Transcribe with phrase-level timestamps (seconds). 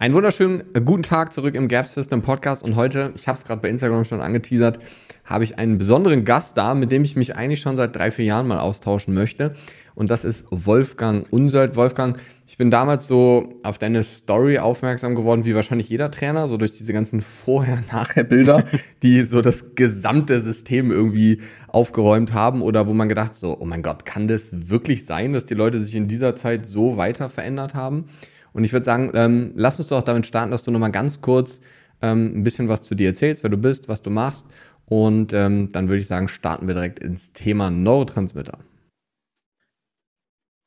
[0.00, 3.44] Einen wunderschönen äh, guten Tag zurück im Gap System Podcast und heute, ich habe es
[3.44, 4.78] gerade bei Instagram schon angeteasert,
[5.26, 8.24] habe ich einen besonderen Gast da, mit dem ich mich eigentlich schon seit drei, vier
[8.24, 9.54] Jahren mal austauschen möchte
[9.94, 11.76] und das ist Wolfgang Unsold.
[11.76, 16.56] Wolfgang, ich bin damals so auf deine Story aufmerksam geworden, wie wahrscheinlich jeder Trainer, so
[16.56, 18.64] durch diese ganzen Vorher-Nachher-Bilder,
[19.02, 23.82] die so das gesamte System irgendwie aufgeräumt haben oder wo man gedacht so, oh mein
[23.82, 27.74] Gott, kann das wirklich sein, dass die Leute sich in dieser Zeit so weiter verändert
[27.74, 28.06] haben?
[28.52, 31.60] Und ich würde sagen, ähm, lass uns doch damit starten, dass du nochmal ganz kurz
[32.02, 34.46] ähm, ein bisschen was zu dir erzählst, wer du bist, was du machst.
[34.86, 38.58] Und ähm, dann würde ich sagen, starten wir direkt ins Thema Neurotransmitter.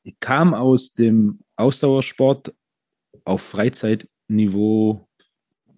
[0.02, 2.54] Ich kam aus dem Ausdauersport
[3.24, 5.06] auf Freizeitniveau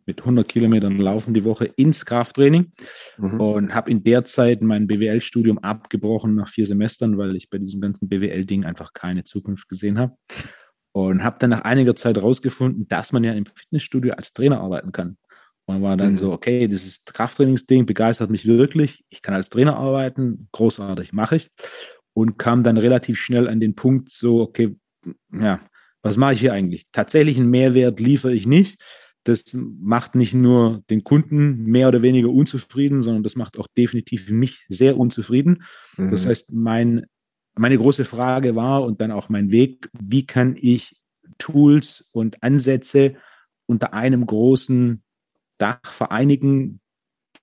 [0.07, 2.73] mit 100 Kilometern Laufen die Woche ins Krafttraining
[3.19, 3.41] mhm.
[3.41, 7.81] und habe in der Zeit mein BWL-Studium abgebrochen nach vier Semestern, weil ich bei diesem
[7.81, 10.17] ganzen BWL-Ding einfach keine Zukunft gesehen habe.
[10.97, 14.93] Und habe dann nach einiger Zeit herausgefunden, dass man ja im Fitnessstudio als Trainer arbeiten
[14.93, 15.19] kann.
[15.67, 16.17] Und war dann mhm.
[16.17, 19.05] so, okay, dieses Krafttrainingsding begeistert mich wirklich.
[19.11, 21.51] Ich kann als Trainer arbeiten, großartig, mache ich.
[22.15, 24.75] Und kam dann relativ schnell an den Punkt, so, okay,
[25.31, 25.61] ja,
[26.01, 26.87] was mache ich hier eigentlich?
[26.93, 28.81] Tatsächlich einen Mehrwert liefere ich nicht.
[29.25, 34.31] Das macht nicht nur den Kunden mehr oder weniger unzufrieden, sondern das macht auch definitiv
[34.31, 35.63] mich sehr unzufrieden.
[35.99, 36.09] Mhm.
[36.09, 37.05] Das heißt, mein
[37.57, 40.97] meine große Frage war und dann auch mein Weg, wie kann ich
[41.39, 43.17] Tools und Ansätze
[43.67, 45.03] unter einem großen
[45.59, 46.81] Dach vereinigen,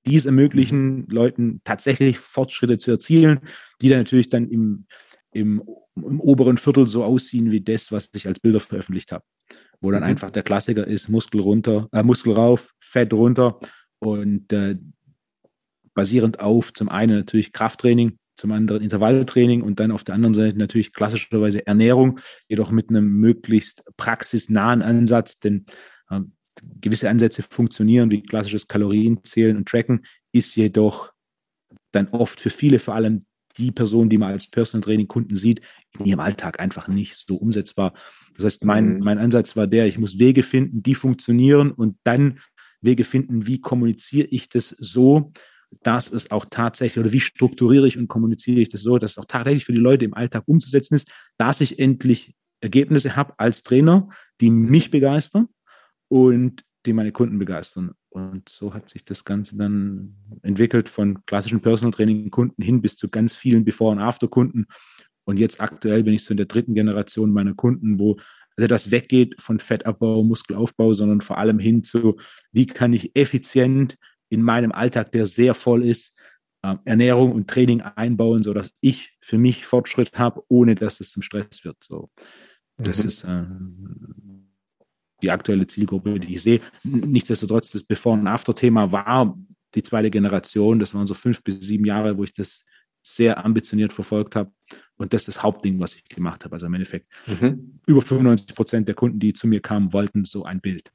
[0.05, 1.05] die es ermöglichen, mhm.
[1.09, 3.39] Leuten tatsächlich Fortschritte zu erzielen,
[3.81, 4.85] die dann natürlich dann im,
[5.31, 5.63] im,
[5.95, 9.23] im oberen Viertel so aussehen wie das, was ich als Bilder veröffentlicht habe.
[9.81, 10.09] Wo dann mhm.
[10.09, 13.59] einfach der Klassiker ist, Muskel runter, äh, Muskel rauf, Fett runter
[13.99, 14.77] und äh,
[15.93, 20.57] basierend auf zum einen natürlich Krafttraining, zum anderen Intervalltraining und dann auf der anderen Seite
[20.57, 25.65] natürlich klassischerweise Ernährung, jedoch mit einem möglichst praxisnahen Ansatz, denn
[26.09, 26.21] äh,
[26.81, 31.11] gewisse Ansätze funktionieren, wie klassisches Kalorienzählen und Tracken, ist jedoch
[31.91, 33.19] dann oft für viele, vor allem
[33.57, 35.61] die Person, die man als Personal Training Kunden sieht,
[35.99, 37.93] in ihrem Alltag einfach nicht so umsetzbar.
[38.35, 39.03] Das heißt, mein, mhm.
[39.03, 42.39] mein Ansatz war der, ich muss Wege finden, die funktionieren und dann
[42.81, 45.31] Wege finden, wie kommuniziere ich das so,
[45.81, 49.17] dass es auch tatsächlich, oder wie strukturiere ich und kommuniziere ich das so, dass es
[49.17, 53.63] auch tatsächlich für die Leute im Alltag umzusetzen ist, dass ich endlich Ergebnisse habe als
[53.63, 54.09] Trainer,
[54.41, 55.47] die mich begeistern
[56.07, 57.91] und die meine Kunden begeistern.
[58.09, 62.95] Und so hat sich das Ganze dann entwickelt von klassischen Personal Training Kunden hin bis
[62.95, 64.67] zu ganz vielen Before- und After-Kunden.
[65.25, 68.17] Und jetzt aktuell bin ich so in der dritten Generation meiner Kunden, wo
[68.55, 72.17] also das weggeht von Fettabbau, Muskelaufbau, sondern vor allem hin zu,
[72.51, 73.97] wie kann ich effizient
[74.33, 76.17] in meinem Alltag, der sehr voll ist,
[76.63, 81.21] äh, Ernährung und Training einbauen, sodass ich für mich Fortschritt habe, ohne dass es zum
[81.21, 81.77] Stress wird.
[81.83, 82.09] So,
[82.77, 83.07] das mhm.
[83.07, 83.43] ist äh,
[85.21, 86.61] die aktuelle Zielgruppe, die ich sehe.
[86.83, 89.37] Nichtsdestotrotz, das Before- und After-Thema war
[89.75, 90.79] die zweite Generation.
[90.79, 92.65] Das waren so fünf bis sieben Jahre, wo ich das
[93.01, 94.51] sehr ambitioniert verfolgt habe.
[94.95, 96.55] Und das ist das Hauptding, was ich gemacht habe.
[96.55, 97.79] Also im Endeffekt, mhm.
[97.85, 100.91] über 95 Prozent der Kunden, die zu mir kamen, wollten so ein Bild.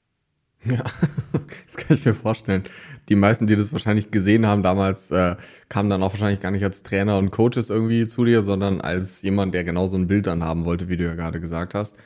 [0.70, 0.84] Ja,
[1.66, 2.64] das kann ich mir vorstellen.
[3.08, 5.36] Die meisten, die das wahrscheinlich gesehen haben damals, äh,
[5.68, 9.22] kamen dann auch wahrscheinlich gar nicht als Trainer und Coaches irgendwie zu dir, sondern als
[9.22, 11.96] jemand, der genau so ein Bild dann haben wollte, wie du ja gerade gesagt hast.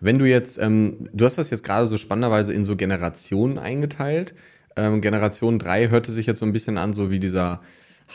[0.00, 4.34] Wenn du jetzt, ähm, du hast das jetzt gerade so spannenderweise in so Generationen eingeteilt.
[4.74, 7.60] Ähm, Generation 3 hörte sich jetzt so ein bisschen an, so wie dieser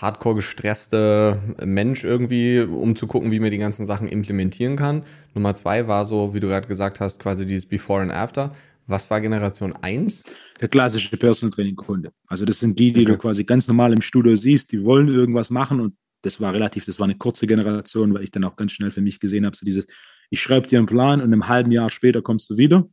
[0.01, 5.03] hardcore gestresste Mensch irgendwie, um zu gucken, wie man die ganzen Sachen implementieren kann.
[5.34, 8.53] Nummer zwei war so, wie du gerade gesagt hast, quasi dieses Before and After.
[8.88, 10.24] Was war Generation 1?
[10.62, 12.12] Der klassische Personal Training Kunde.
[12.28, 13.12] Also das sind die, die okay.
[13.12, 16.86] du quasi ganz normal im Studio siehst, die wollen irgendwas machen und das war relativ,
[16.86, 19.56] das war eine kurze Generation, weil ich dann auch ganz schnell für mich gesehen habe,
[19.56, 19.86] so dieses,
[20.30, 22.90] ich schreibe dir einen Plan und einem halben Jahr später kommst du wieder.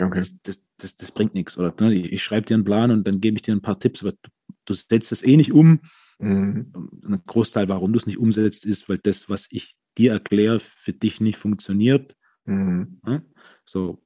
[0.00, 0.18] Okay.
[0.18, 1.56] Das, das, das, das bringt nichts.
[1.58, 1.94] Oder ne?
[1.94, 4.30] ich, schreibe dir einen Plan und dann gebe ich dir ein paar Tipps, aber du,
[4.64, 5.80] du setzt das eh nicht um.
[6.18, 6.72] Mhm.
[7.04, 10.92] Ein Großteil, warum du es nicht umsetzt, ist, weil das, was ich dir erkläre, für
[10.92, 12.16] dich nicht funktioniert.
[12.46, 13.00] Mhm.
[13.64, 14.03] So,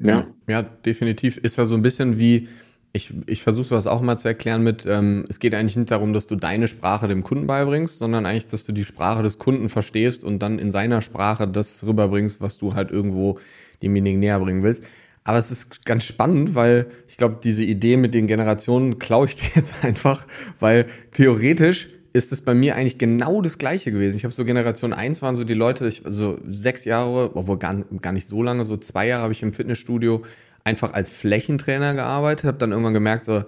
[0.00, 1.36] ja, ja, definitiv.
[1.36, 2.48] Ist ja so ein bisschen wie,
[2.92, 6.12] ich, ich versuche das auch mal zu erklären mit, ähm, es geht eigentlich nicht darum,
[6.12, 9.68] dass du deine Sprache dem Kunden beibringst, sondern eigentlich, dass du die Sprache des Kunden
[9.68, 13.38] verstehst und dann in seiner Sprache das rüberbringst, was du halt irgendwo
[13.82, 14.84] demjenigen näher bringen willst.
[15.22, 19.36] Aber es ist ganz spannend, weil ich glaube, diese Idee mit den Generationen klaue ich
[19.36, 20.26] dir jetzt einfach,
[20.58, 24.16] weil theoretisch ist es bei mir eigentlich genau das gleiche gewesen.
[24.16, 27.76] Ich habe so Generation 1 waren so die Leute, ich, also sechs Jahre, obwohl gar,
[28.00, 30.22] gar nicht so lange, so zwei Jahre habe ich im Fitnessstudio
[30.64, 33.44] einfach als Flächentrainer gearbeitet, habe dann irgendwann gemerkt, so,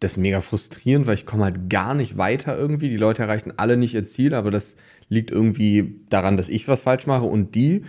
[0.00, 2.88] das ist mega frustrierend, weil ich komme halt gar nicht weiter irgendwie.
[2.88, 4.76] Die Leute erreichen alle nicht ihr Ziel, aber das
[5.08, 7.82] liegt irgendwie daran, dass ich was falsch mache und die.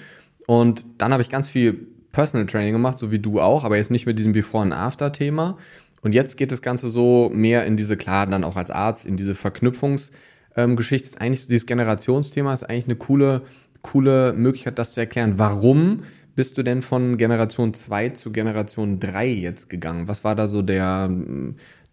[0.46, 3.90] Und dann habe ich ganz viel Personal Training gemacht, so wie du auch, aber jetzt
[3.90, 5.56] nicht mit diesem Before- and After-Thema.
[6.04, 9.16] Und jetzt geht das Ganze so mehr in diese, klar, dann auch als Arzt, in
[9.16, 10.16] diese Verknüpfungsgeschichte.
[10.56, 13.42] Ähm, ist eigentlich dieses Generationsthema ist eigentlich eine coole,
[13.82, 15.40] coole Möglichkeit, das zu erklären.
[15.40, 16.02] Warum
[16.36, 20.10] bist du denn von Generation 2 zu Generation 3 jetzt gegangen?
[20.10, 21.10] Was war da so der,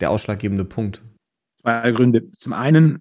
[0.01, 1.03] der ausschlaggebende Punkt?
[1.63, 2.33] Zwei Gründe.
[2.33, 2.99] Zum einen,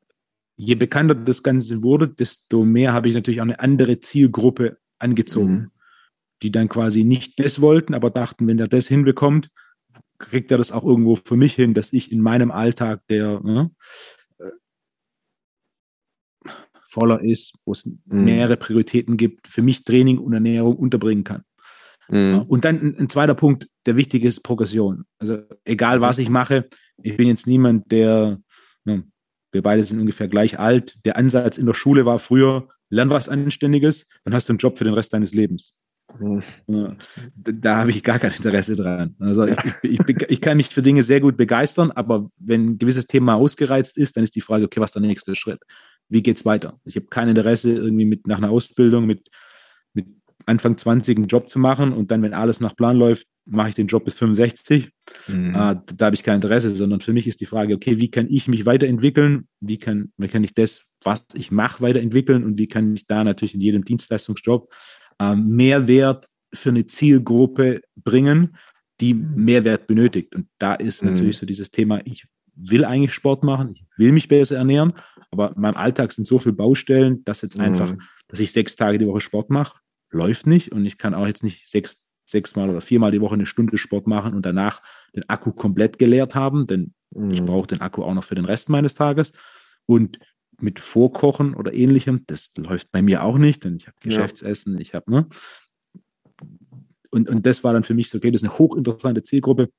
[0.57, 5.53] je bekannter das Ganze wurde, desto mehr habe ich natürlich auch eine andere Zielgruppe angezogen,
[5.53, 5.71] mhm.
[6.43, 9.49] die dann quasi nicht das wollten, aber dachten, wenn er das hinbekommt,
[10.19, 13.71] kriegt er das auch irgendwo für mich hin, dass ich in meinem Alltag, der ne,
[14.37, 14.49] äh,
[16.85, 18.25] voller ist, wo es mhm.
[18.25, 21.43] mehrere Prioritäten gibt, für mich Training und Ernährung unterbringen kann.
[22.09, 22.41] Mhm.
[22.47, 25.05] Und dann ein, ein, zweiter Punkt, der wichtig ist, Progression.
[25.19, 26.67] Also egal was ich mache,
[27.01, 28.39] ich bin jetzt niemand, der,
[28.83, 29.03] ne,
[29.51, 30.97] wir beide sind ungefähr gleich alt.
[31.05, 34.77] Der Ansatz in der Schule war früher, lern was Anständiges, dann hast du einen Job
[34.77, 35.81] für den Rest deines Lebens.
[37.35, 39.15] Da, habe ich gar kein Interesse dran.
[39.19, 43.07] Also ich, ich, ich, kann mich für Dinge sehr gut begeistern, aber wenn ein gewisses
[43.07, 45.61] Thema ausgereizt ist, dann ist die Frage, okay, was ist der nächste Schritt?
[46.09, 46.79] Wie geht es weiter?
[46.85, 49.29] Ich habe kein Interesse, irgendwie mit nach einer Ausbildung mit,
[49.93, 50.07] mit
[50.45, 53.75] Anfang 20 einen Job zu machen und dann, wenn alles nach Plan läuft, mache ich
[53.75, 54.91] den Job bis 65.
[55.27, 55.55] Mhm.
[55.55, 58.27] Äh, da habe ich kein Interesse, sondern für mich ist die Frage, okay, wie kann
[58.29, 59.47] ich mich weiterentwickeln?
[59.59, 62.43] Wie kann, wie kann ich das, was ich mache, weiterentwickeln?
[62.43, 64.71] Und wie kann ich da natürlich in jedem Dienstleistungsjob
[65.19, 68.57] Mehrwert für eine Zielgruppe bringen,
[69.01, 70.35] die Mehrwert benötigt?
[70.35, 71.11] Und da ist mhm.
[71.11, 72.25] natürlich so dieses Thema, ich
[72.55, 74.93] will eigentlich Sport machen, ich will mich besser ernähren,
[75.31, 77.63] aber in meinem Alltag sind so viele Baustellen, dass jetzt mhm.
[77.63, 77.93] einfach,
[78.27, 79.79] dass ich sechs Tage die Woche Sport mache,
[80.11, 83.45] läuft nicht und ich kann auch jetzt nicht sechs, sechsmal oder viermal die Woche eine
[83.45, 84.81] Stunde Sport machen und danach
[85.15, 87.31] den Akku komplett geleert haben, denn mhm.
[87.31, 89.31] ich brauche den Akku auch noch für den Rest meines Tages.
[89.85, 90.19] Und
[90.61, 94.79] mit Vorkochen oder ähnlichem, das läuft bei mir auch nicht, denn ich habe Geschäftsessen, ja.
[94.79, 95.27] ich habe, ne?
[97.11, 99.71] Und, und das war dann für mich so, okay, das ist eine hochinteressante Zielgruppe,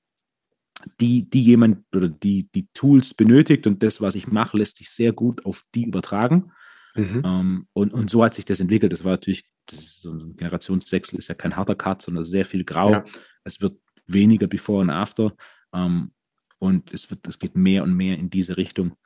[1.00, 4.90] die, die jemand oder die, die Tools benötigt und das, was ich mache, lässt sich
[4.90, 6.52] sehr gut auf die übertragen.
[6.94, 7.22] Mhm.
[7.24, 8.92] Ähm, und, und so hat sich das entwickelt.
[8.92, 12.46] Das war natürlich, das ist so ein Generationswechsel ist ja kein harter Cut, sondern sehr
[12.46, 12.92] viel Grau.
[12.92, 13.04] Ja.
[13.44, 15.34] Es wird weniger Before und After.
[15.72, 16.12] Ähm,
[16.58, 18.96] und es, wird, es geht mehr und mehr in diese Richtung.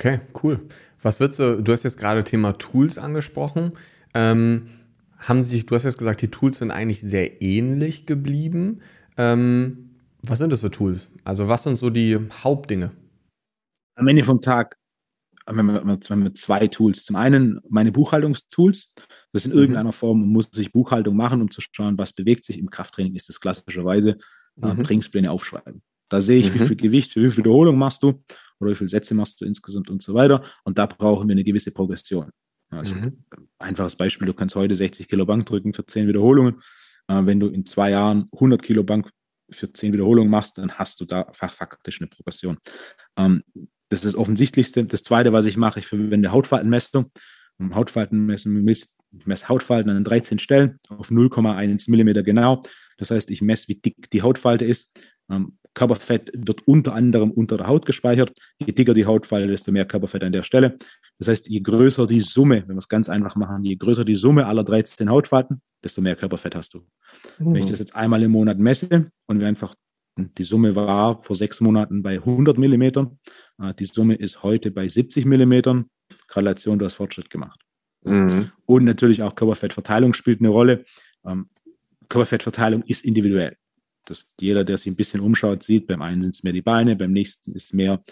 [0.00, 0.66] Okay, cool.
[1.02, 3.72] Was würdest du, du hast jetzt gerade Thema Tools angesprochen.
[4.14, 4.70] Ähm,
[5.18, 8.80] haben sich, du hast jetzt gesagt, die Tools sind eigentlich sehr ähnlich geblieben.
[9.18, 9.90] Ähm,
[10.22, 11.10] was sind das für Tools?
[11.24, 12.92] Also was sind so die Hauptdinge?
[13.94, 14.78] Am Ende vom Tag
[15.46, 17.04] haben wir, zwei Tools.
[17.04, 18.94] Zum einen meine Buchhaltungstools.
[19.34, 19.58] Das in mhm.
[19.58, 22.58] irgendeiner Form muss ich Buchhaltung machen, um zu schauen, was bewegt sich.
[22.58, 24.16] Im Krafttraining ist das klassischerweise
[24.62, 24.82] äh, mhm.
[24.82, 25.82] Trainingspläne aufschreiben.
[26.08, 26.60] Da sehe ich, mhm.
[26.60, 28.18] wie viel Gewicht, wie viel Wiederholung machst du
[28.60, 30.44] oder wie viele Sätze machst du insgesamt und so weiter.
[30.64, 32.30] Und da brauchen wir eine gewisse Progression.
[32.70, 33.24] Also mhm.
[33.58, 36.62] einfaches Beispiel, du kannst heute 60 Kilo Bank drücken für 10 Wiederholungen.
[37.08, 39.10] Äh, wenn du in zwei Jahren 100 Kilo Bank
[39.50, 42.58] für 10 Wiederholungen machst, dann hast du da faktisch eine Progression.
[43.16, 43.42] Ähm,
[43.88, 44.84] das ist das Offensichtlichste.
[44.84, 47.10] Das Zweite, was ich mache, ich verwende Hautfaltenmessung.
[47.74, 52.62] Hautfaltenmessung, ich messe Hautfalten an 13 Stellen auf 0,1 Millimeter genau.
[52.96, 54.92] Das heißt, ich messe, wie dick die Hautfalte ist.
[55.30, 58.32] Ähm, Körperfett wird unter anderem unter der Haut gespeichert.
[58.58, 60.76] Je dicker die Hautfalte, desto mehr Körperfett an der Stelle.
[61.18, 64.16] Das heißt, je größer die Summe, wenn wir es ganz einfach machen, je größer die
[64.16, 66.78] Summe aller 13 Hautfalten, desto mehr Körperfett hast du.
[67.38, 67.54] Mhm.
[67.54, 67.70] Wenn ich mhm.
[67.70, 69.74] das jetzt einmal im Monat messe und wir einfach
[70.16, 73.18] die Summe war vor sechs Monaten bei 100 Millimetern.
[73.62, 75.86] Äh, die Summe ist heute bei 70 Millimetern.
[76.28, 77.60] Korrelation, du hast Fortschritt gemacht.
[78.04, 78.50] Mhm.
[78.66, 80.84] Und natürlich auch Körperfettverteilung spielt eine Rolle.
[81.24, 81.48] Ähm,
[82.08, 83.56] Körperfettverteilung ist individuell.
[84.04, 86.96] Das, jeder, der sich ein bisschen umschaut, sieht, beim einen sind es mehr die Beine,
[86.96, 88.02] beim nächsten ist mehr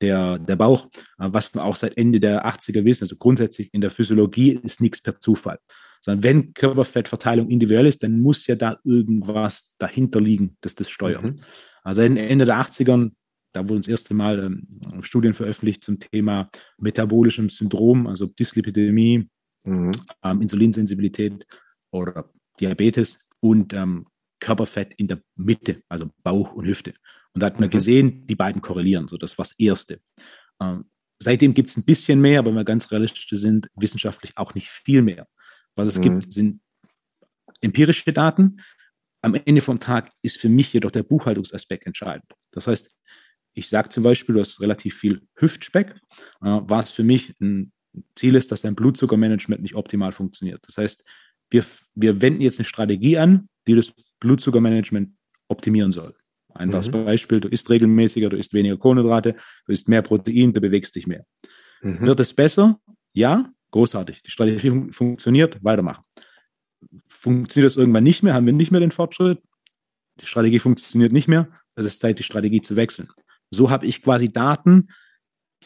[0.00, 0.88] der, der Bauch.
[1.16, 5.00] Was wir auch seit Ende der 80er wissen, also grundsätzlich in der Physiologie ist nichts
[5.00, 5.58] per Zufall.
[6.00, 11.24] Sondern wenn Körperfettverteilung individuell ist, dann muss ja da irgendwas dahinter liegen, das das steuert.
[11.24, 11.36] Mhm.
[11.82, 13.12] Also Ende der 80ern,
[13.52, 19.28] da wurden das erste Mal ähm, Studien veröffentlicht zum Thema metabolischem Syndrom, also Dyslipidemie,
[19.64, 19.92] mhm.
[20.22, 21.46] ähm, Insulinsensibilität
[21.90, 24.06] oder Diabetes und ähm,
[24.40, 26.94] Körperfett in der Mitte, also Bauch und Hüfte.
[27.32, 27.72] Und da hat man mhm.
[27.72, 29.08] gesehen, die beiden korrelieren.
[29.08, 30.00] So, das war das Erste.
[30.60, 30.84] Ähm,
[31.18, 34.68] seitdem gibt es ein bisschen mehr, aber wenn wir ganz realistisch sind, wissenschaftlich auch nicht
[34.68, 35.26] viel mehr.
[35.74, 36.02] Was es mhm.
[36.02, 36.60] gibt, sind
[37.60, 38.60] empirische Daten.
[39.22, 42.30] Am Ende vom Tag ist für mich jedoch der Buchhaltungsaspekt entscheidend.
[42.52, 42.90] Das heißt,
[43.54, 47.72] ich sage zum Beispiel, du hast relativ viel Hüftspeck, äh, was für mich ein
[48.14, 50.64] Ziel ist, dass dein Blutzuckermanagement nicht optimal funktioniert.
[50.66, 51.04] Das heißt,
[51.50, 51.64] wir,
[51.94, 55.10] wir wenden jetzt eine Strategie an, die das Blutzuckermanagement
[55.48, 56.14] optimieren soll.
[56.54, 57.04] Einfaches mhm.
[57.04, 61.06] Beispiel, du isst regelmäßiger, du isst weniger Kohlenhydrate, du isst mehr Protein, du bewegst dich
[61.06, 61.24] mehr.
[61.82, 62.06] Mhm.
[62.06, 62.80] Wird es besser?
[63.12, 64.22] Ja, großartig.
[64.22, 66.04] Die Strategie funktioniert, weitermachen.
[67.08, 69.40] funktioniert das irgendwann nicht mehr, haben wir nicht mehr den Fortschritt,
[70.20, 73.08] die Strategie funktioniert nicht mehr, es ist Zeit, die Strategie zu wechseln.
[73.50, 74.88] So habe ich quasi Daten,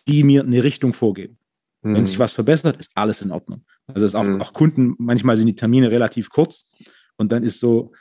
[0.07, 1.39] die mir eine Richtung vorgeben.
[1.83, 1.95] Mhm.
[1.95, 3.65] Wenn sich was verbessert, ist alles in Ordnung.
[3.87, 4.41] Also ist auch, mhm.
[4.41, 6.73] auch Kunden, manchmal sind die Termine relativ kurz
[7.17, 7.93] und dann ist so,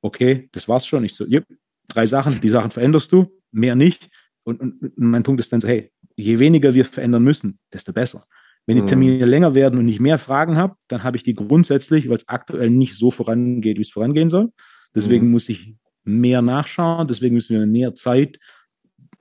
[0.00, 1.04] okay, das war's schon.
[1.04, 1.46] Ich so, yep,
[1.88, 4.08] drei Sachen, die Sachen veränderst du, mehr nicht.
[4.44, 8.24] Und, und, mein Punkt ist dann so, hey, je weniger wir verändern müssen, desto besser.
[8.66, 8.86] Wenn die mhm.
[8.86, 9.30] Termine mhm.
[9.30, 12.70] länger werden und ich mehr Fragen habe, dann habe ich die grundsätzlich, weil es aktuell
[12.70, 14.52] nicht so vorangeht, wie es vorangehen soll.
[14.94, 15.32] Deswegen mhm.
[15.32, 15.74] muss ich
[16.04, 17.08] mehr nachschauen.
[17.08, 18.38] Deswegen müssen wir mehr Zeit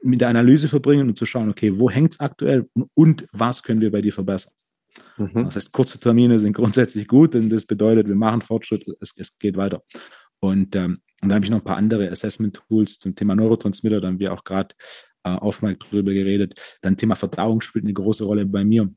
[0.01, 3.63] mit der Analyse verbringen und zu schauen, okay, wo hängt es aktuell und, und, was
[3.63, 4.53] können wir bei dir verbessern.
[5.17, 5.45] Mhm.
[5.45, 9.37] Das heißt, kurze Termine sind grundsätzlich gut, denn das bedeutet, wir machen Fortschritt, es, es
[9.37, 9.81] geht weiter.
[10.39, 14.07] Und, ähm, und dann habe ich noch ein paar andere Assessment-Tools zum Thema Neurotransmitter, da
[14.07, 14.75] haben wir auch gerade
[15.23, 16.59] äh, aufmerksam drüber geredet.
[16.81, 18.89] Dann Thema Verdauung spielt eine große Rolle bei mir.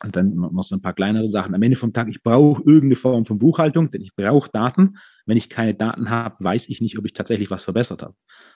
[0.00, 1.54] Und dann noch so ein paar kleinere Sachen.
[1.56, 4.96] Am Ende vom Tag, ich brauche irgendeine Form von Buchhaltung, denn ich brauche Daten.
[5.26, 8.14] Wenn ich keine Daten habe, weiß ich nicht, ob ich tatsächlich was verbessert habe.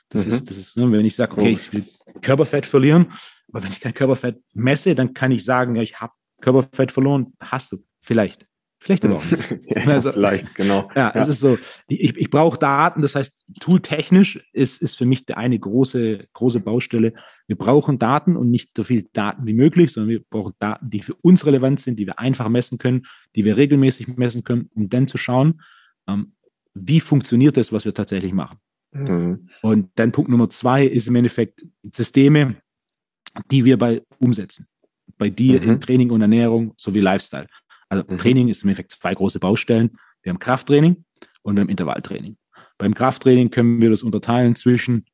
[0.09, 0.33] Das mhm.
[0.35, 1.85] ist, das ist, ne, wenn ich sage, okay, ich will
[2.21, 3.07] Körperfett verlieren,
[3.49, 7.33] aber wenn ich kein Körperfett messe, dann kann ich sagen, ja, ich habe Körperfett verloren,
[7.40, 7.78] hast du.
[8.00, 8.47] Vielleicht.
[8.83, 9.61] Vielleicht aber auch nicht.
[9.67, 10.91] ja, also, vielleicht, genau.
[10.97, 15.07] Ja, ja, es ist so, ich, ich brauche Daten, das heißt, tooltechnisch ist, ist für
[15.07, 17.15] mich der eine große, große Baustelle.
[17.47, 21.01] Wir brauchen Daten und nicht so viel Daten wie möglich, sondern wir brauchen Daten, die
[21.01, 24.89] für uns relevant sind, die wir einfach messen können, die wir regelmäßig messen können, um
[24.89, 25.62] dann zu schauen,
[26.09, 26.33] ähm,
[26.75, 28.59] wie funktioniert das, was wir tatsächlich machen.
[28.91, 29.49] Mhm.
[29.62, 32.57] Und dann Punkt Nummer zwei ist im Endeffekt Systeme,
[33.53, 34.67] die wir bei umsetzen.
[35.19, 35.71] Bei dir mhm.
[35.71, 37.47] in Training und Ernährung sowie Lifestyle.
[37.92, 38.16] Also mhm.
[38.16, 39.90] Training ist im Endeffekt zwei große Baustellen.
[40.22, 41.04] Wir haben Krafttraining
[41.42, 42.38] und wir haben Intervalltraining.
[42.78, 45.04] Beim Krafttraining können wir das unterteilen zwischen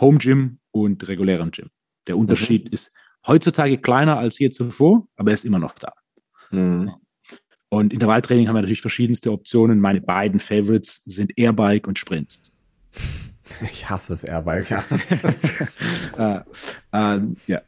[0.00, 1.70] Home Gym und regulärem Gym.
[2.08, 2.72] Der Unterschied mhm.
[2.72, 2.90] ist
[3.28, 5.92] heutzutage kleiner als je zuvor, aber er ist immer noch da.
[6.50, 6.94] Mhm.
[7.68, 9.78] Und Intervalltraining haben wir natürlich verschiedenste Optionen.
[9.78, 12.52] Meine beiden Favorites sind Airbike und Sprints.
[13.70, 14.84] Ich hasse das Airbike, ja.
[16.92, 17.62] äh, äh, ja.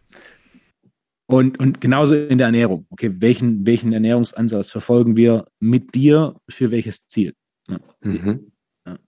[1.31, 2.87] Und, und genauso in der Ernährung.
[2.89, 7.35] Okay, welchen, welchen Ernährungsansatz verfolgen wir mit dir für welches Ziel?
[7.69, 7.79] Ja.
[8.01, 8.51] Mhm.
[8.87, 8.99] Ja.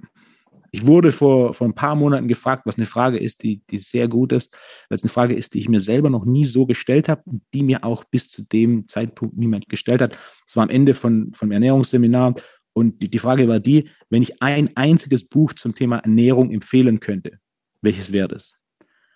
[0.71, 4.07] Ich wurde vor, vor ein paar Monaten gefragt, was eine Frage ist, die, die sehr
[4.07, 4.53] gut ist,
[4.89, 7.43] weil es eine Frage ist, die ich mir selber noch nie so gestellt habe und
[7.55, 10.19] die mir auch bis zu dem Zeitpunkt niemand gestellt hat.
[10.47, 12.35] Es war am Ende von, von Ernährungsseminar
[12.75, 17.01] und die, die Frage war die, wenn ich ein einziges Buch zum Thema Ernährung empfehlen
[17.01, 17.39] könnte,
[17.81, 18.55] welches wäre das?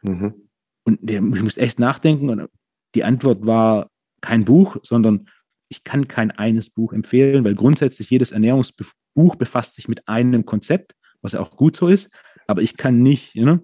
[0.02, 0.48] Mhm.
[0.84, 2.48] Und ich muss echt nachdenken und
[2.94, 3.88] die Antwort war
[4.20, 5.28] kein Buch, sondern
[5.68, 10.94] ich kann kein eines Buch empfehlen, weil grundsätzlich jedes Ernährungsbuch befasst sich mit einem Konzept,
[11.22, 12.10] was ja auch gut so ist.
[12.46, 13.58] Aber ich kann nicht, you know,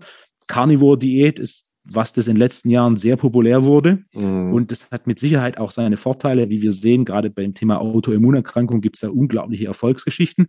[0.46, 4.04] Carnivore-Diät ist, was das in den letzten Jahren sehr populär wurde.
[4.12, 4.52] Mhm.
[4.52, 8.80] Und das hat mit Sicherheit auch seine Vorteile, wie wir sehen, gerade beim Thema Autoimmunerkrankung
[8.80, 10.48] gibt es da unglaubliche Erfolgsgeschichten.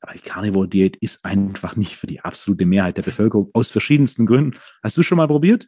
[0.00, 4.58] Aber die Carnivore-Diät ist einfach nicht für die absolute Mehrheit der Bevölkerung aus verschiedensten Gründen.
[4.82, 5.66] Hast du schon mal probiert?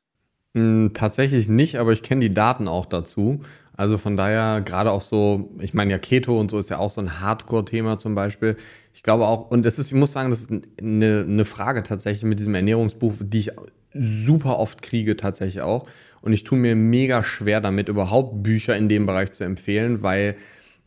[0.55, 3.41] Hm, tatsächlich nicht, aber ich kenne die Daten auch dazu.
[3.75, 6.91] Also von daher gerade auch so, ich meine ja Keto und so ist ja auch
[6.91, 8.57] so ein Hardcore-Thema zum Beispiel.
[8.93, 12.25] Ich glaube auch, und es ist, ich muss sagen, das ist eine, eine Frage tatsächlich
[12.25, 13.51] mit diesem Ernährungsbuch, die ich
[13.95, 15.87] super oft kriege tatsächlich auch.
[16.21, 20.37] Und ich tue mir mega schwer damit, überhaupt Bücher in dem Bereich zu empfehlen, weil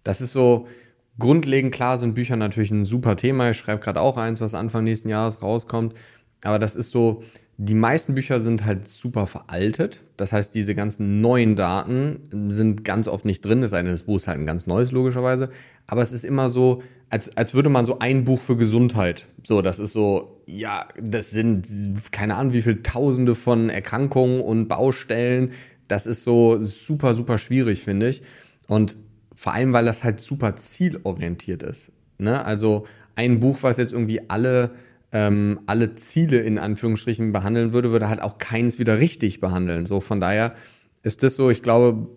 [0.04, 0.68] das ist so,
[1.18, 3.50] grundlegend klar sind Bücher natürlich ein super Thema.
[3.50, 5.96] Ich schreibe gerade auch eins, was Anfang nächsten Jahres rauskommt.
[6.44, 7.24] Aber das ist so,
[7.58, 10.02] die meisten Bücher sind halt super veraltet.
[10.18, 13.62] Das heißt, diese ganzen neuen Daten sind ganz oft nicht drin.
[13.62, 15.50] Das eine, das Buch ist halt ein ganz neues, logischerweise.
[15.88, 19.28] Aber es ist immer so, als, als würde man so ein Buch für Gesundheit.
[19.44, 21.66] So, das ist so, ja, das sind
[22.12, 25.52] keine Ahnung, wie viele Tausende von Erkrankungen und Baustellen.
[25.88, 28.22] Das ist so super, super schwierig, finde ich.
[28.68, 28.98] Und
[29.34, 31.92] vor allem, weil das halt super zielorientiert ist.
[32.18, 32.44] Ne?
[32.44, 32.86] Also
[33.16, 34.72] ein Buch, was jetzt irgendwie alle
[35.16, 39.86] ähm, alle Ziele in Anführungsstrichen behandeln würde, würde halt auch keins wieder richtig behandeln.
[39.86, 40.56] So von daher
[41.04, 42.10] ist das so, ich glaube,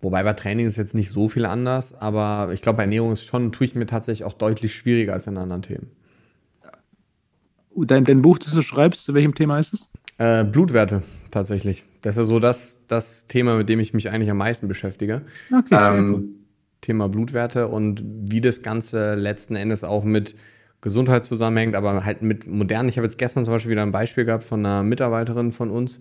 [0.00, 3.24] wobei bei Training ist jetzt nicht so viel anders, aber ich glaube, bei Ernährung ist
[3.24, 5.90] schon, tue ich mir tatsächlich auch deutlich schwieriger als in anderen Themen.
[7.74, 9.86] Dein, dein Buch, das du schreibst, zu welchem Thema ist es?
[10.18, 11.02] Äh, Blutwerte
[11.32, 11.86] tatsächlich.
[12.02, 15.22] Das ist ja so das, das Thema, mit dem ich mich eigentlich am meisten beschäftige.
[15.52, 16.36] Okay, ähm,
[16.82, 20.36] Thema Blutwerte und wie das Ganze letzten Endes auch mit
[20.80, 22.88] Gesundheit zusammenhängt, aber halt mit modernen.
[22.88, 25.98] Ich habe jetzt gestern zum Beispiel wieder ein Beispiel gehabt von einer Mitarbeiterin von uns,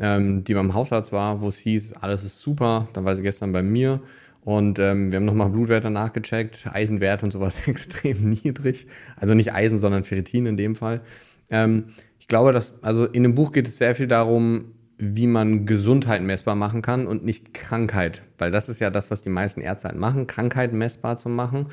[0.00, 2.88] ähm, die beim Hausarzt war, wo es hieß, alles ist super.
[2.94, 4.00] Dann war sie gestern bei mir
[4.44, 8.86] und ähm, wir haben nochmal Blutwerte nachgecheckt, Eisenwert und sowas extrem niedrig.
[9.16, 11.00] Also nicht Eisen, sondern Ferritin in dem Fall.
[11.50, 11.86] Ähm,
[12.18, 16.22] ich glaube, dass, also in dem Buch geht es sehr viel darum, wie man Gesundheit
[16.22, 18.22] messbar machen kann und nicht Krankheit.
[18.38, 21.66] Weil das ist ja das, was die meisten Ärzte halt machen, Krankheit messbar zu machen.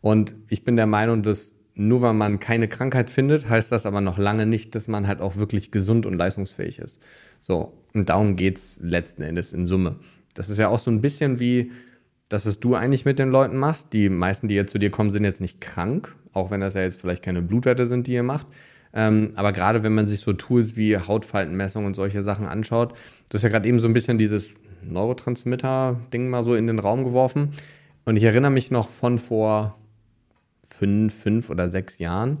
[0.00, 4.00] Und ich bin der Meinung, dass nur weil man keine Krankheit findet, heißt das aber
[4.00, 6.98] noch lange nicht, dass man halt auch wirklich gesund und leistungsfähig ist.
[7.40, 9.96] So, und darum geht's letzten Endes in Summe.
[10.34, 11.70] Das ist ja auch so ein bisschen wie
[12.30, 13.92] das, was du eigentlich mit den Leuten machst.
[13.92, 16.80] Die meisten, die jetzt zu dir kommen, sind jetzt nicht krank, auch wenn das ja
[16.80, 18.46] jetzt vielleicht keine Blutwerte sind, die ihr macht.
[18.94, 22.92] Ähm, aber gerade wenn man sich so Tools wie Hautfaltenmessung und solche Sachen anschaut,
[23.28, 27.04] du hast ja gerade eben so ein bisschen dieses Neurotransmitter-Ding mal so in den Raum
[27.04, 27.50] geworfen.
[28.06, 29.76] Und ich erinnere mich noch von vor
[30.78, 32.38] fünf, fünf oder sechs Jahren,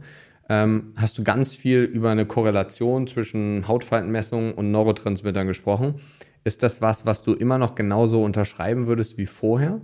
[0.48, 6.00] ähm, hast du ganz viel über eine Korrelation zwischen Hautfaltenmessung und Neurotransmittern gesprochen.
[6.44, 9.80] Ist das was, was du immer noch genauso unterschreiben würdest wie vorher?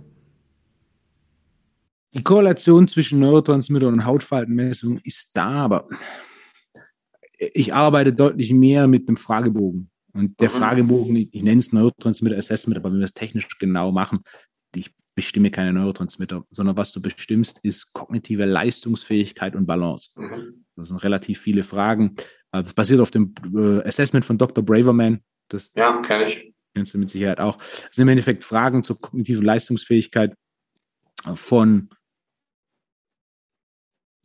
[2.13, 5.89] Die Korrelation zwischen Neurotransmitter und Hautfaltenmessung ist da, aber
[7.37, 9.89] ich arbeite deutlich mehr mit dem Fragebogen.
[10.13, 10.53] Und der mhm.
[10.53, 14.19] Fragebogen, ich, ich nenne es Neurotransmitter Assessment, aber wenn wir es technisch genau machen,
[14.75, 20.09] ich bestimme keine Neurotransmitter, sondern was du bestimmst, ist kognitive Leistungsfähigkeit und Balance.
[20.15, 20.65] Mhm.
[20.75, 22.15] Das sind relativ viele Fragen.
[22.51, 24.63] Äh, das basiert auf dem äh, Assessment von Dr.
[24.63, 25.21] Braverman.
[25.49, 26.53] Das ja, kenne ich.
[26.73, 27.57] Kennst du mit Sicherheit auch.
[27.57, 30.35] Das sind im Endeffekt Fragen zur kognitiven Leistungsfähigkeit
[31.35, 31.89] von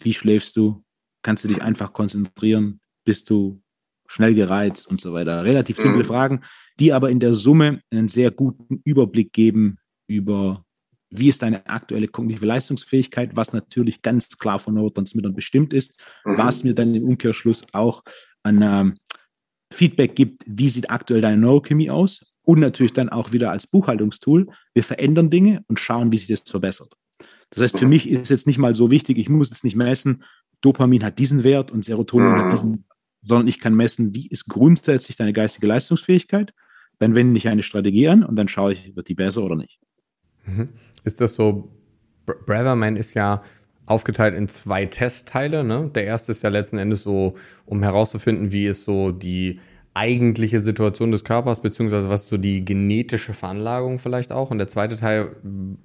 [0.00, 0.84] wie schläfst du?
[1.22, 2.80] Kannst du dich einfach konzentrieren?
[3.04, 3.62] Bist du
[4.06, 5.44] schnell gereizt und so weiter?
[5.44, 6.06] Relativ simple mhm.
[6.06, 6.44] Fragen,
[6.78, 10.64] die aber in der Summe einen sehr guten Überblick geben über
[11.10, 16.38] wie ist deine aktuelle kognitive Leistungsfähigkeit, was natürlich ganz klar von Neurotransmittern bestimmt ist, mhm.
[16.38, 18.02] was mir dann im Umkehrschluss auch
[18.42, 18.94] an ähm,
[19.72, 24.46] Feedback gibt, wie sieht aktuell deine Neurochemie aus und natürlich dann auch wieder als Buchhaltungstool,
[24.74, 26.92] wir verändern Dinge und schauen, wie sich das verbessert.
[27.50, 27.90] Das heißt, für mhm.
[27.90, 30.24] mich ist jetzt nicht mal so wichtig, ich muss es nicht messen,
[30.60, 32.36] Dopamin hat diesen Wert und Serotonin mhm.
[32.36, 32.86] hat diesen,
[33.22, 36.52] sondern ich kann messen, wie ist grundsätzlich deine geistige Leistungsfähigkeit.
[36.98, 39.78] Dann wende ich eine Strategie an und dann schaue ich, wird die besser oder nicht.
[40.48, 40.68] Mhm
[41.08, 41.68] ist das so,
[42.26, 43.42] Bratherman ist ja
[43.86, 45.64] aufgeteilt in zwei Testteile.
[45.64, 45.90] Ne?
[45.94, 49.60] Der erste ist ja letzten Endes so, um herauszufinden, wie ist so die
[49.94, 54.50] eigentliche Situation des Körpers, beziehungsweise was so die genetische Veranlagung vielleicht auch.
[54.50, 55.34] Und der zweite Teil,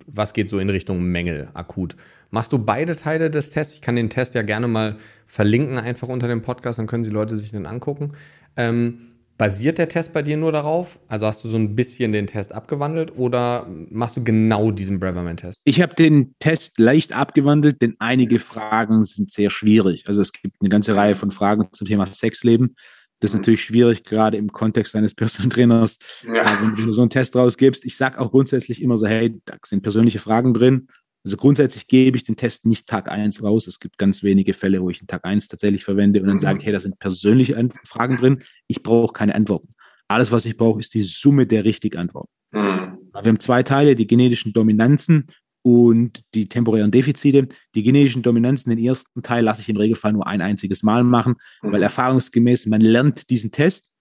[0.06, 1.96] was geht so in Richtung Mängel akut.
[2.30, 3.74] Machst du beide Teile des Tests?
[3.74, 7.10] Ich kann den Test ja gerne mal verlinken, einfach unter dem Podcast, dann können die
[7.10, 8.12] Leute sich den angucken.
[8.58, 11.00] Ähm, Basiert der Test bei dir nur darauf?
[11.08, 15.62] Also hast du so ein bisschen den Test abgewandelt oder machst du genau diesen Braverman-Test?
[15.66, 20.08] Ich habe den Test leicht abgewandelt, denn einige Fragen sind sehr schwierig.
[20.08, 22.76] Also es gibt eine ganze Reihe von Fragen zum Thema Sexleben.
[23.20, 23.40] Das ist mhm.
[23.40, 26.44] natürlich schwierig, gerade im Kontext eines Personal Trainers, ja.
[26.44, 27.86] Äh, wenn du so einen Test rausgibst.
[27.86, 30.90] Ich sage auch grundsätzlich immer so, hey, da sind persönliche Fragen drin.
[31.24, 33.68] Also grundsätzlich gebe ich den Test nicht Tag 1 raus.
[33.68, 36.60] Es gibt ganz wenige Fälle, wo ich den Tag 1 tatsächlich verwende und dann sage
[36.60, 38.44] ich, hey, da sind persönliche Fragen drin.
[38.68, 39.74] Ich brauche keine Antworten.
[40.10, 42.30] Alles, was ich brauche, ist die Summe der richtigen Antworten.
[42.52, 42.98] Mhm.
[43.14, 45.28] Wir haben zwei Teile, die genetischen Dominanzen
[45.62, 47.48] und die temporären Defizite.
[47.74, 51.36] Die genetischen Dominanzen, den ersten Teil lasse ich im Regelfall nur ein einziges Mal machen,
[51.62, 51.72] mhm.
[51.72, 53.92] weil erfahrungsgemäß man lernt diesen Test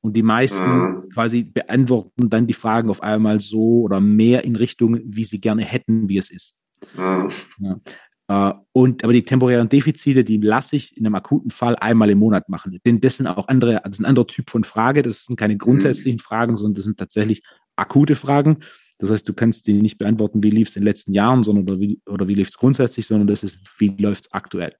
[0.00, 1.08] und die meisten mhm.
[1.12, 5.64] quasi beantworten dann die Fragen auf einmal so oder mehr in Richtung, wie sie gerne
[5.64, 6.57] hätten, wie es ist.
[6.96, 7.28] Mhm.
[7.58, 7.80] Ja.
[8.28, 12.18] Äh, und, aber die temporären Defizite, die lasse ich in einem akuten Fall einmal im
[12.18, 12.78] Monat machen.
[12.84, 15.02] Denn das sind auch andere, das ist ein anderer Typ von Frage.
[15.02, 17.42] Das sind keine grundsätzlichen Fragen, sondern das sind tatsächlich
[17.76, 18.58] akute Fragen.
[18.98, 21.68] Das heißt, du kannst die nicht beantworten, wie lief es in den letzten Jahren, sondern
[21.68, 24.74] oder wie, oder wie lief es grundsätzlich, sondern das ist, wie läuft es aktuell,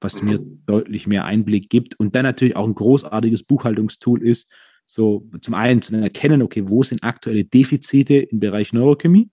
[0.00, 4.48] was mir deutlich mehr Einblick gibt und dann natürlich auch ein großartiges Buchhaltungstool ist,
[4.86, 9.30] so zum einen zu erkennen, okay, wo sind aktuelle Defizite im Bereich Neurochemie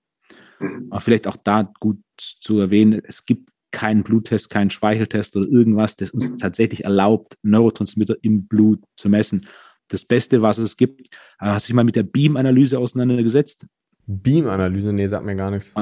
[0.61, 0.87] Mhm.
[0.89, 5.95] Aber vielleicht auch da gut zu erwähnen, es gibt keinen Bluttest, keinen Speicheltest oder irgendwas,
[5.95, 6.37] das uns mhm.
[6.37, 9.47] tatsächlich erlaubt, Neurotransmitter im Blut zu messen.
[9.87, 11.07] Das Beste, was es gibt, äh,
[11.39, 13.65] hast du dich mal mit der Beam-Analyse auseinandergesetzt?
[14.07, 14.93] Beam-Analyse?
[14.93, 15.73] Nee, sagt mir gar nichts.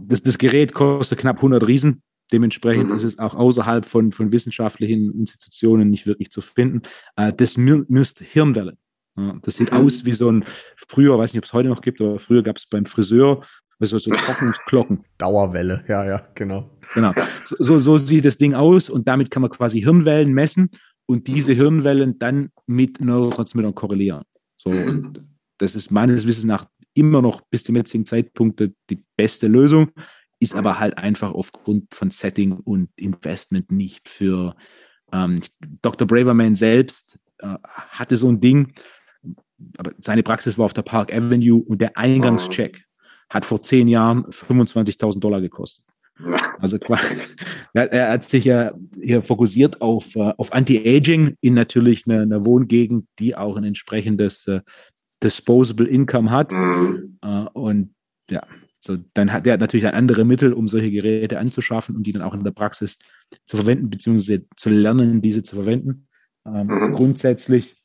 [0.00, 2.02] Das, das Gerät kostet knapp 100 Riesen.
[2.32, 2.96] Dementsprechend mhm.
[2.96, 6.82] ist es auch außerhalb von, von wissenschaftlichen Institutionen nicht wirklich zu finden.
[7.16, 8.78] Äh, das misst Hirnwellen.
[9.42, 9.78] Das sieht mhm.
[9.78, 12.56] aus wie so ein, früher, weiß nicht, ob es heute noch gibt, aber früher gab
[12.56, 13.44] es beim Friseur
[13.82, 15.04] also so Trocknungsglocken.
[15.18, 16.70] Dauerwelle, ja, ja, genau.
[16.94, 17.12] Genau.
[17.44, 20.70] So, so sieht das Ding aus und damit kann man quasi Hirnwellen messen
[21.06, 24.22] und diese Hirnwellen dann mit Neurotransmittern korrelieren.
[24.56, 25.24] So, und
[25.58, 29.90] das ist meines Wissens nach immer noch bis zum jetzigen Zeitpunkt die beste Lösung,
[30.40, 34.54] ist aber halt einfach aufgrund von Setting und Investment nicht für
[35.12, 35.40] ähm,
[35.82, 36.06] Dr.
[36.06, 38.72] Braverman selbst äh, hatte so ein Ding,
[39.78, 42.84] aber seine Praxis war auf der Park Avenue und der Eingangscheck
[43.32, 45.84] hat vor zehn Jahren 25.000 Dollar gekostet.
[46.58, 46.78] Also
[47.72, 53.06] er hat sich ja hier fokussiert auf, äh, auf Anti-Aging in natürlich einer, einer, Wohngegend,
[53.18, 54.60] die auch ein entsprechendes uh,
[55.22, 56.52] Disposable Income hat.
[56.52, 57.18] Mhm.
[57.24, 57.94] Uh, und
[58.30, 58.46] ja,
[58.80, 62.34] So, dann hat der natürlich andere Mittel, um solche Geräte anzuschaffen und die dann auch
[62.34, 62.98] in der Praxis
[63.46, 66.08] zu verwenden, beziehungsweise zu lernen, diese zu verwenden.
[66.46, 66.92] Ähm, mhm.
[66.92, 67.82] Grundsätzlich,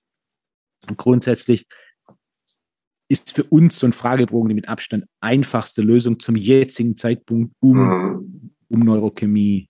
[0.97, 1.65] grundsätzlich
[3.09, 7.77] ist für uns so ein Fragebogen die mit Abstand einfachste Lösung zum jetzigen Zeitpunkt, um,
[7.77, 8.51] mhm.
[8.69, 9.69] um Neurochemie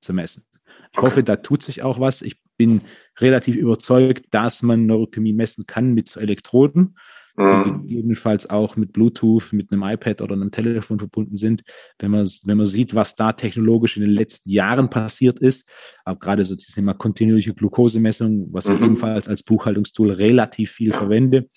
[0.00, 0.44] zu messen.
[0.92, 1.06] Ich okay.
[1.06, 2.22] hoffe, da tut sich auch was.
[2.22, 2.82] Ich bin
[3.18, 6.94] relativ überzeugt, dass man Neurochemie messen kann mit so Elektroden
[7.38, 7.86] die mhm.
[7.86, 11.62] gegebenenfalls auch mit Bluetooth, mit einem iPad oder einem Telefon verbunden sind.
[11.98, 15.66] Wenn man, wenn man sieht, was da technologisch in den letzten Jahren passiert ist,
[16.04, 18.84] auch gerade so das Thema kontinuierliche Glukosemessung, was ich mhm.
[18.84, 21.48] ebenfalls als Buchhaltungstool relativ viel verwende,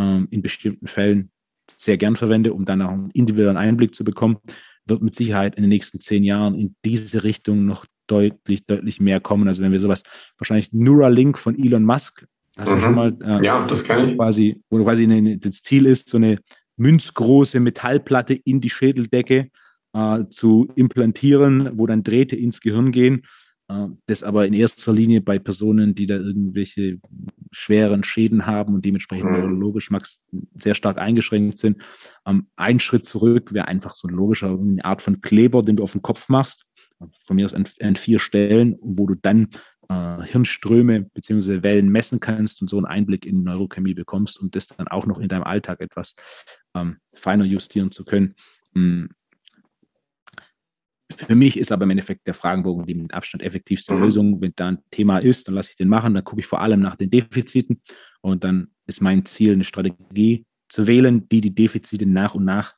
[0.00, 1.30] ähm, in bestimmten Fällen
[1.76, 4.38] sehr gern verwende, um dann auch einen individuellen Einblick zu bekommen,
[4.86, 9.20] wird mit Sicherheit in den nächsten zehn Jahren in diese Richtung noch deutlich, deutlich mehr
[9.20, 9.46] kommen.
[9.46, 10.02] Also wenn wir sowas,
[10.38, 12.26] wahrscheinlich Neuralink von Elon Musk
[12.58, 12.74] Hast mhm.
[12.74, 13.16] du schon mal?
[13.22, 14.16] Äh, ja, das kann ich.
[14.16, 16.38] Quasi, wo quasi eine, das Ziel ist, so eine
[16.76, 19.50] münzgroße Metallplatte in die Schädeldecke
[19.92, 23.22] äh, zu implantieren, wo dann Drähte ins Gehirn gehen.
[23.70, 26.98] Äh, das aber in erster Linie bei Personen, die da irgendwelche
[27.52, 29.38] schweren Schäden haben und dementsprechend mhm.
[29.38, 29.90] neurologisch
[30.54, 31.82] sehr stark eingeschränkt sind.
[32.26, 35.82] Ähm, ein Schritt zurück wäre einfach so ein logischer eine Art von Kleber, den du
[35.82, 36.66] auf den Kopf machst
[37.26, 39.48] von mir aus an, an, vier Stellen, wo du dann
[39.88, 41.62] äh, Hirnströme bzw.
[41.62, 45.18] Wellen messen kannst und so einen Einblick in Neurochemie bekommst und das dann auch noch
[45.18, 46.14] in deinem Alltag etwas
[46.74, 48.34] ähm, feiner justieren zu können.
[51.26, 54.02] Für mich ist aber im Endeffekt der Fragenbogen die mit Abstand effektivste mhm.
[54.02, 54.40] Lösung.
[54.40, 56.14] Wenn da ein Thema ist, dann lasse ich den machen.
[56.14, 57.82] Dann gucke ich vor allem nach den Defiziten
[58.20, 62.74] und dann ist mein Ziel, eine Strategie zu wählen, die die Defizite nach und nach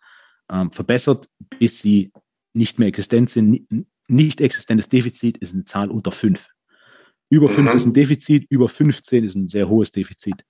[0.50, 1.28] ähm, verbessert,
[1.58, 2.12] bis sie
[2.54, 3.66] nicht mehr existent sind.
[4.08, 6.48] Nicht existentes Defizit ist eine Zahl unter fünf.
[7.30, 7.76] Über 5 mhm.
[7.76, 10.44] ist ein Defizit, über 15 ist ein sehr hohes Defizit.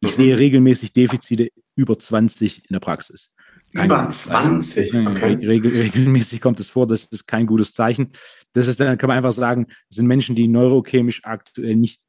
[0.00, 0.16] Ich mhm.
[0.16, 3.30] sehe regelmäßig Defizite über 20 in der Praxis.
[3.72, 4.94] Über 20?
[4.94, 5.34] Okay.
[5.34, 8.12] Regel, regelmäßig kommt es vor, das ist kein gutes Zeichen.
[8.52, 12.00] Das ist, dann kann man einfach sagen, sind Menschen, die neurochemisch aktuell nicht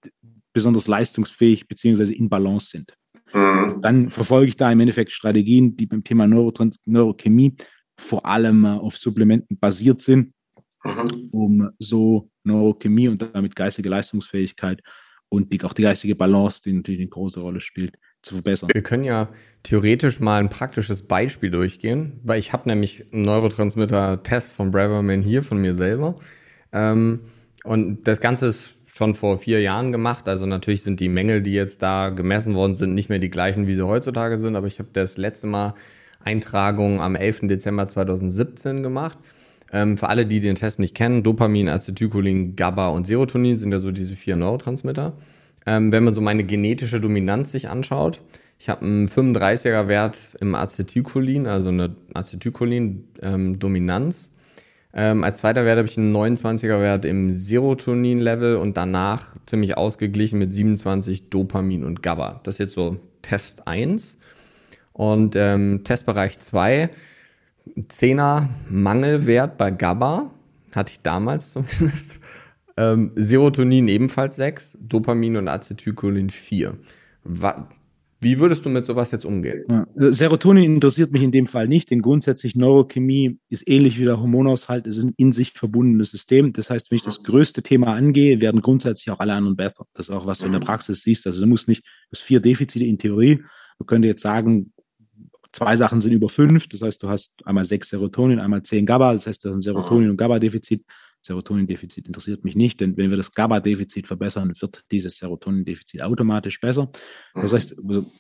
[0.54, 2.14] besonders leistungsfähig bzw.
[2.14, 2.98] in Balance sind.
[3.34, 3.82] Mhm.
[3.82, 7.56] Dann verfolge ich da im Endeffekt Strategien, die beim Thema Neurotrans Neurochemie
[8.00, 10.34] vor allem äh, auf Supplementen basiert sind,
[10.84, 11.30] mhm.
[11.32, 14.82] um so Neurochemie und damit geistige Leistungsfähigkeit
[15.30, 18.70] und die, auch die geistige Balance, die natürlich eine große Rolle spielt, zu verbessern.
[18.72, 19.30] Wir können ja
[19.64, 25.44] theoretisch mal ein praktisches Beispiel durchgehen, weil ich habe nämlich einen Neurotransmitter-Test von Braverman hier
[25.44, 26.16] von mir selber.
[26.72, 27.22] Ähm,
[27.64, 30.28] und das Ganze ist schon vor vier Jahren gemacht.
[30.28, 33.68] Also natürlich sind die Mängel, die jetzt da gemessen worden sind, nicht mehr die gleichen,
[33.68, 34.56] wie sie heutzutage sind.
[34.56, 35.74] Aber ich habe das letzte Mal
[36.24, 37.42] Eintragung am 11.
[37.44, 39.18] Dezember 2017 gemacht.
[39.72, 43.80] Ähm, für alle, die den Test nicht kennen, Dopamin, Acetylcholin, GABA und Serotonin sind ja
[43.80, 45.14] so diese vier Neurotransmitter.
[45.68, 48.22] Ähm, wenn man so meine genetische Dominanz sich anschaut,
[48.58, 54.32] ich habe einen 35er Wert im Acetylcholin, also eine Acetylcholin-Dominanz.
[54.94, 60.40] Ähm, als zweiter Wert habe ich einen 29er Wert im Serotonin-Level und danach ziemlich ausgeglichen
[60.40, 62.42] mit 27 Dopamin und GABA.
[62.44, 64.18] Das ist jetzt so Test 1.
[64.94, 66.90] Und ähm, Testbereich 2
[67.90, 70.32] Zehner Mangelwert bei GABA,
[70.74, 72.20] hatte ich damals zumindest.
[72.78, 76.78] Ähm, Serotonin ebenfalls 6, Dopamin und Acetylcholin 4.
[78.20, 79.64] Wie würdest du mit sowas jetzt umgehen?
[79.70, 79.86] Ja.
[79.96, 84.88] Serotonin interessiert mich in dem Fall nicht, denn grundsätzlich Neurochemie ist ähnlich wie der Hormonaushalt,
[84.88, 86.52] es ist ein in sich verbundenes System.
[86.54, 89.86] Das heißt, wenn ich das größte Thema angehe, werden grundsätzlich auch alle anderen besser.
[89.94, 91.28] Das ist auch, was du in der Praxis siehst.
[91.28, 93.44] Also du musst nicht, du hast vier Defizite in Theorie.
[93.78, 94.74] Man könnte jetzt sagen,
[95.52, 96.68] zwei Sachen sind über fünf.
[96.70, 99.14] Das heißt, du hast einmal sechs Serotonin, einmal zehn GABA.
[99.14, 100.12] Das heißt, du hast ein Serotonin- mhm.
[100.12, 100.84] und GABA-Defizit.
[101.28, 106.90] Serotonin-Defizit interessiert mich nicht, denn wenn wir das GABA-Defizit verbessern, wird dieses Serotonin-Defizit automatisch besser.
[107.36, 107.56] Das mhm.
[107.56, 108.12] heißt, also,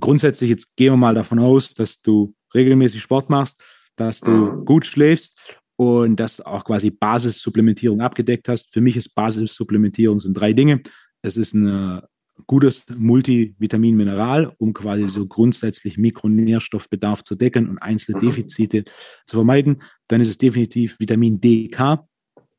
[0.00, 3.62] grundsätzlich, jetzt gehen wir mal davon aus, dass du regelmäßig Sport machst,
[3.96, 4.64] dass du mhm.
[4.64, 5.38] gut schläfst
[5.76, 8.72] und dass du auch quasi Basissupplementierung abgedeckt hast.
[8.72, 10.82] Für mich ist Basissupplementierung sind drei Dinge.
[11.22, 12.08] Es ist eine
[12.46, 18.20] gutes Multivitamin-Mineral, um quasi so grundsätzlich Mikronährstoffbedarf zu decken und einzelne.
[18.20, 18.84] Defizite
[19.26, 19.82] zu vermeiden.
[20.08, 22.04] Dann ist es definitiv Vitamin DK.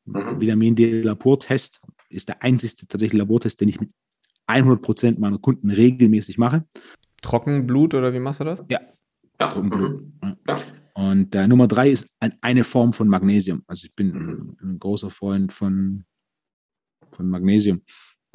[0.06, 0.40] Mhm.
[0.40, 3.90] Vitamin D-Labortest ist der einzigste tatsächlich Labortest, den ich mit
[4.46, 6.64] 100 Prozent meiner Kunden regelmäßig mache.
[7.22, 8.64] Trockenblut oder wie machst du das?
[8.68, 8.80] Ja.
[9.40, 9.48] ja.
[9.48, 10.02] Trockenblut.
[10.22, 10.36] Mhm.
[10.46, 10.60] Ja.
[10.94, 13.62] Und äh, Nummer drei ist ein, eine Form von Magnesium.
[13.66, 14.56] Also ich bin mhm.
[14.62, 16.04] ein, ein großer Freund von,
[17.12, 17.82] von Magnesium.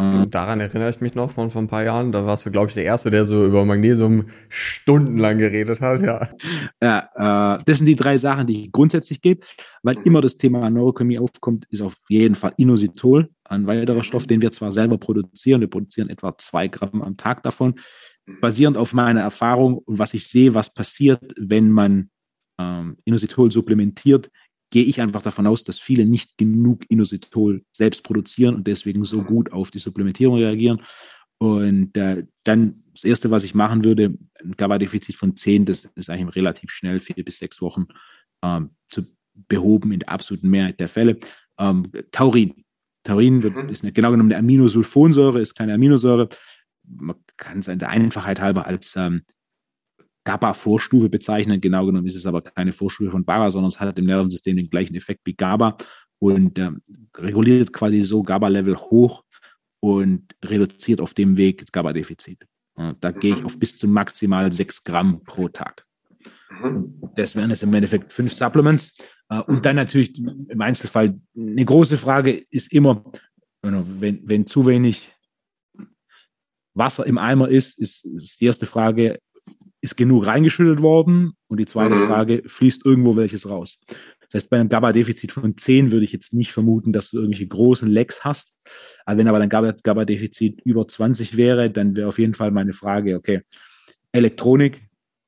[0.02, 0.30] Mhm.
[0.30, 2.12] Daran erinnere ich mich noch von, von ein paar Jahren.
[2.12, 6.30] Da warst du, glaube ich, der Erste, der so über Magnesium stundenlang geredet hat, ja.
[6.82, 9.46] Ja, äh, das sind die drei Sachen, die ich grundsätzlich gebe.
[9.84, 14.42] Weil immer das Thema Neurochemie aufkommt, ist auf jeden Fall Inositol, ein weiterer Stoff, den
[14.42, 15.62] wir zwar selber produzieren.
[15.62, 17.76] Wir produzieren etwa zwei Gramm am Tag davon.
[18.40, 22.10] Basierend auf meiner Erfahrung und was ich sehe, was passiert, wenn man
[22.60, 24.30] ähm, Inositol supplementiert,
[24.72, 29.22] gehe ich einfach davon aus, dass viele nicht genug Inositol selbst produzieren und deswegen so
[29.22, 30.82] gut auf die Supplementierung reagieren.
[31.38, 36.10] Und äh, dann das Erste, was ich machen würde, ein GABA-Defizit von 10, das ist
[36.10, 37.88] eigentlich relativ schnell, vier bis sechs Wochen
[38.44, 39.04] ähm, zu
[39.48, 41.18] behoben in der absoluten Mehrheit der Fälle.
[41.58, 42.64] Ähm, Taurin.
[43.04, 43.70] Taurin wird, mhm.
[43.70, 46.30] ist eine, genau genommen eine Aminosulfonsäure, ist keine Aminosäure.
[46.84, 49.24] Man kann es in der Einfachheit halber als ähm,
[50.24, 51.62] GABA-Vorstufe bezeichnen.
[51.62, 54.70] Genau genommen ist es aber keine Vorstufe von GABA, sondern es hat im Nervensystem den
[54.70, 55.78] gleichen Effekt wie GABA
[56.20, 56.82] und ähm,
[57.18, 59.24] reguliert quasi so GABA-Level hoch
[59.80, 62.46] und reduziert auf dem Weg das GABA-Defizit.
[63.00, 65.86] Da gehe ich auf bis zu maximal 6 Gramm pro Tag.
[66.62, 67.02] Mhm.
[67.16, 68.98] Das wären jetzt im Endeffekt fünf Supplements.
[69.30, 73.04] Äh, und dann natürlich im Einzelfall eine große Frage ist immer,
[73.62, 75.12] wenn, wenn zu wenig
[76.74, 79.20] Wasser im Eimer ist, ist, ist die erste Frage,
[79.82, 81.34] ist genug reingeschüttet worden?
[81.48, 82.08] Und die zweite mhm.
[82.08, 83.80] Frage, fließt irgendwo welches raus?
[84.32, 87.48] Das heißt, bei einem GABA-Defizit von 10 würde ich jetzt nicht vermuten, dass du irgendwelche
[87.48, 88.56] großen Lecks hast.
[89.06, 93.16] Aber wenn aber dein GABA-Defizit über 20 wäre, dann wäre auf jeden Fall meine Frage,
[93.16, 93.42] okay,
[94.14, 94.82] Elektronik,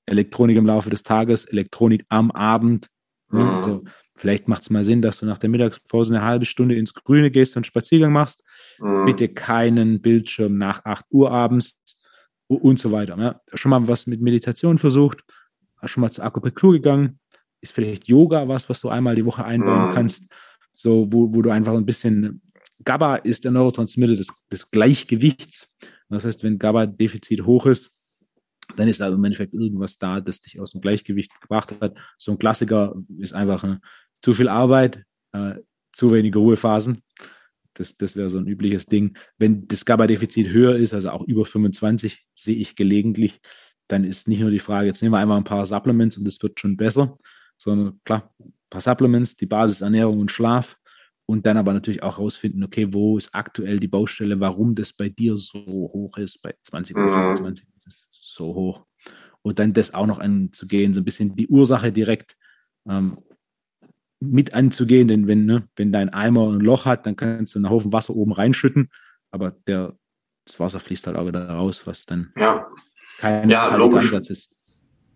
[0.06, 2.90] Elektronik im Laufe des Tages, Elektronik am Abend.
[3.30, 3.44] Ne?
[3.44, 3.50] Mhm.
[3.50, 3.84] Also,
[4.16, 7.32] vielleicht macht es mal Sinn, dass du nach der Mittagspause eine halbe Stunde ins Grüne
[7.32, 8.44] gehst und einen Spaziergang machst.
[8.80, 9.06] Mhm.
[9.06, 11.82] Bitte keinen Bildschirm nach 8 Uhr abends
[12.56, 13.16] und so weiter.
[13.16, 13.40] Ne?
[13.54, 15.24] Schon mal was mit Meditation versucht,
[15.78, 17.20] hast schon mal zur Akupunktur gegangen,
[17.62, 19.94] ist vielleicht Yoga was, was du einmal die Woche einbauen mhm.
[19.94, 20.34] kannst,
[20.72, 22.42] so wo, wo du einfach ein bisschen
[22.84, 25.74] GABA ist der Neurotransmitter des, des Gleichgewichts.
[26.10, 27.92] Das heißt, wenn GABA-Defizit hoch ist,
[28.76, 31.98] dann ist da im Endeffekt irgendwas da, das dich aus dem Gleichgewicht gebracht hat.
[32.18, 33.78] So ein Klassiker ist einfach äh,
[34.22, 35.56] zu viel Arbeit, äh,
[35.92, 37.02] zu wenige Ruhephasen.
[37.74, 39.18] Das, das wäre so ein übliches Ding.
[39.38, 43.40] Wenn das GABA-Defizit höher ist, also auch über 25, sehe ich gelegentlich,
[43.88, 46.42] dann ist nicht nur die Frage, jetzt nehmen wir einfach ein paar Supplements und es
[46.42, 47.18] wird schon besser,
[47.58, 50.78] sondern klar, ein paar Supplements, die Basisernährung und Schlaf
[51.26, 55.10] und dann aber natürlich auch rausfinden, okay, wo ist aktuell die Baustelle, warum das bei
[55.10, 58.86] dir so hoch ist, bei 20 oder 25 ist es so hoch.
[59.42, 62.38] Und dann das auch noch anzugehen, so ein bisschen die Ursache direkt
[62.88, 63.18] ähm,
[64.32, 67.70] mit anzugehen, denn wenn, ne, wenn dein Eimer ein Loch hat, dann kannst du einen
[67.70, 68.90] Haufen Wasser oben reinschütten,
[69.32, 69.94] aber der,
[70.46, 72.68] das Wasser fließt halt auch wieder raus, was dann ja.
[73.20, 74.56] kein ja, Ansatz ist.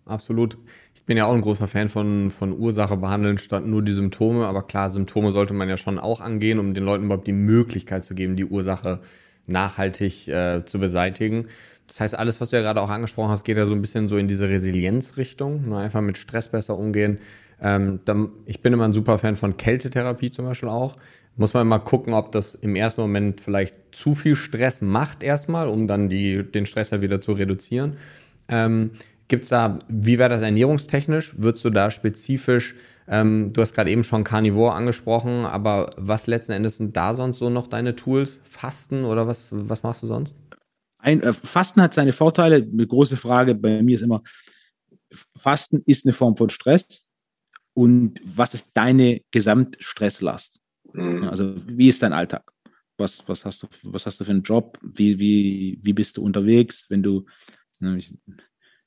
[0.05, 0.57] Absolut.
[0.95, 4.47] Ich bin ja auch ein großer Fan von, von Ursache behandeln statt nur die Symptome.
[4.47, 8.03] Aber klar, Symptome sollte man ja schon auch angehen, um den Leuten überhaupt die Möglichkeit
[8.03, 9.01] zu geben, die Ursache
[9.45, 11.47] nachhaltig äh, zu beseitigen.
[11.87, 14.07] Das heißt, alles, was du ja gerade auch angesprochen hast, geht ja so ein bisschen
[14.07, 15.69] so in diese Resilienzrichtung.
[15.69, 15.77] Ne?
[15.77, 17.19] Einfach mit Stress besser umgehen.
[17.61, 20.95] Ähm, dann, ich bin immer ein super Fan von Kältetherapie zum Beispiel auch.
[21.35, 25.67] Muss man mal gucken, ob das im ersten Moment vielleicht zu viel Stress macht erstmal,
[25.67, 27.97] um dann die, den Stress ja wieder zu reduzieren.
[28.49, 28.91] Ähm,
[29.27, 31.35] Gibt es da, wie wäre das ernährungstechnisch?
[31.37, 32.75] Würdest du da spezifisch,
[33.07, 37.37] ähm, du hast gerade eben schon Carnivore angesprochen, aber was letzten Endes sind da sonst
[37.37, 38.39] so noch deine Tools?
[38.43, 40.35] Fasten oder was, was machst du sonst?
[40.99, 42.55] Ein, äh, Fasten hat seine Vorteile.
[42.55, 44.23] Eine große Frage bei mir ist immer,
[45.37, 47.06] Fasten ist eine Form von Stress
[47.77, 50.59] und was ist deine Gesamtstresslast?
[50.93, 51.25] Mhm.
[51.25, 52.51] Also wie ist dein Alltag?
[52.97, 54.79] Was, was, hast du, was hast du für einen Job?
[54.81, 56.87] Wie, wie, wie bist du unterwegs?
[56.89, 57.27] Wenn du,
[57.77, 58.15] ne, ich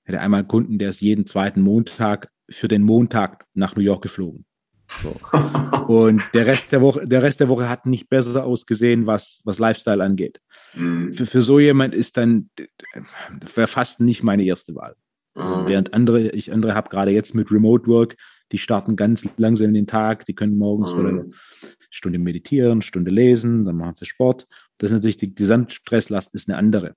[0.02, 4.02] hätte einmal einen Kunden, der ist jeden zweiten Montag für den Montag nach New York
[4.02, 4.44] geflogen.
[4.88, 5.14] So.
[5.86, 9.60] Und der Rest der Woche, der Rest der Woche hat nicht besser ausgesehen, was, was
[9.60, 10.40] Lifestyle angeht.
[10.74, 11.12] Mhm.
[11.12, 12.50] Für, für so jemand ist dann
[13.46, 14.96] fast nicht meine erste Wahl.
[15.36, 15.68] Mhm.
[15.68, 18.16] Während andere, ich andere habe gerade jetzt mit Remote Work,
[18.52, 21.06] die starten ganz langsam in den Tag, die können morgens mhm.
[21.06, 21.30] eine
[21.90, 24.46] Stunde meditieren, Stunde lesen, dann machen sie Sport.
[24.78, 26.94] Das ist natürlich die Gesamtstresslast ist eine andere.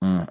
[0.00, 0.26] Äh,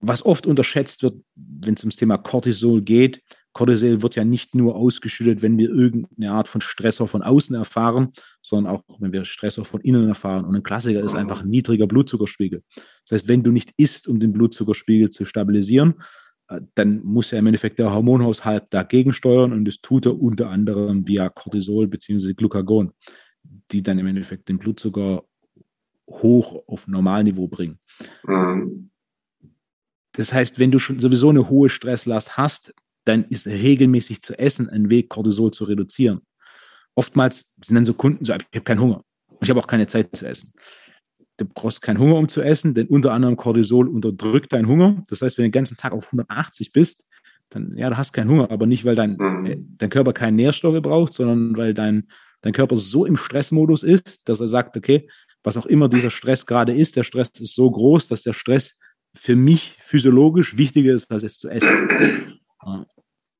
[0.00, 3.22] was oft unterschätzt wird, wenn es ums Thema Cortisol geht,
[3.52, 8.12] Cortisol wird ja nicht nur ausgeschüttet, wenn wir irgendeine Art von Stressor von außen erfahren,
[8.42, 10.44] sondern auch, wenn wir Stressor von innen erfahren.
[10.44, 12.62] Und ein Klassiker ist einfach ein niedriger Blutzuckerspiegel.
[12.74, 15.94] Das heißt, wenn du nicht isst, um den Blutzuckerspiegel zu stabilisieren,
[16.74, 21.06] dann muss er im Endeffekt der Hormonhaushalt dagegen steuern und das tut er unter anderem
[21.06, 22.34] via Cortisol bzw.
[22.34, 22.92] Glucagon,
[23.70, 25.24] die dann im Endeffekt den Blutzucker
[26.08, 27.78] hoch auf Normalniveau bringen.
[28.24, 28.90] Mhm.
[30.12, 34.68] Das heißt, wenn du schon sowieso eine hohe Stresslast hast, dann ist regelmäßig zu essen
[34.68, 36.20] ein Weg, Cortisol zu reduzieren.
[36.94, 39.04] Oftmals sind dann so Kunden so, ich habe keinen Hunger.
[39.40, 40.52] Ich habe auch keine Zeit zu essen.
[41.40, 45.02] Du brauchst keinen Hunger, um zu essen, denn unter anderem Cortisol unterdrückt deinen Hunger.
[45.08, 47.06] Das heißt, wenn du den ganzen Tag auf 180 bist,
[47.48, 49.46] dann, ja, du hast keinen Hunger, aber nicht, weil dein, mhm.
[49.46, 52.08] äh, dein Körper keine Nährstoffe braucht, sondern weil dein,
[52.42, 55.08] dein Körper so im Stressmodus ist, dass er sagt, okay,
[55.42, 58.78] was auch immer dieser Stress gerade ist, der Stress ist so groß, dass der Stress
[59.14, 62.38] für mich physiologisch wichtiger ist, als es zu essen.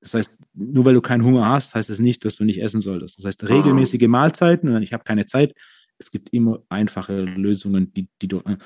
[0.00, 2.80] Das heißt, nur weil du keinen Hunger hast, heißt das nicht, dass du nicht essen
[2.80, 3.18] solltest.
[3.18, 5.54] Das heißt, regelmäßige Mahlzeiten, und ich habe keine Zeit,
[6.00, 8.56] es gibt immer einfache Lösungen, die, die du äh,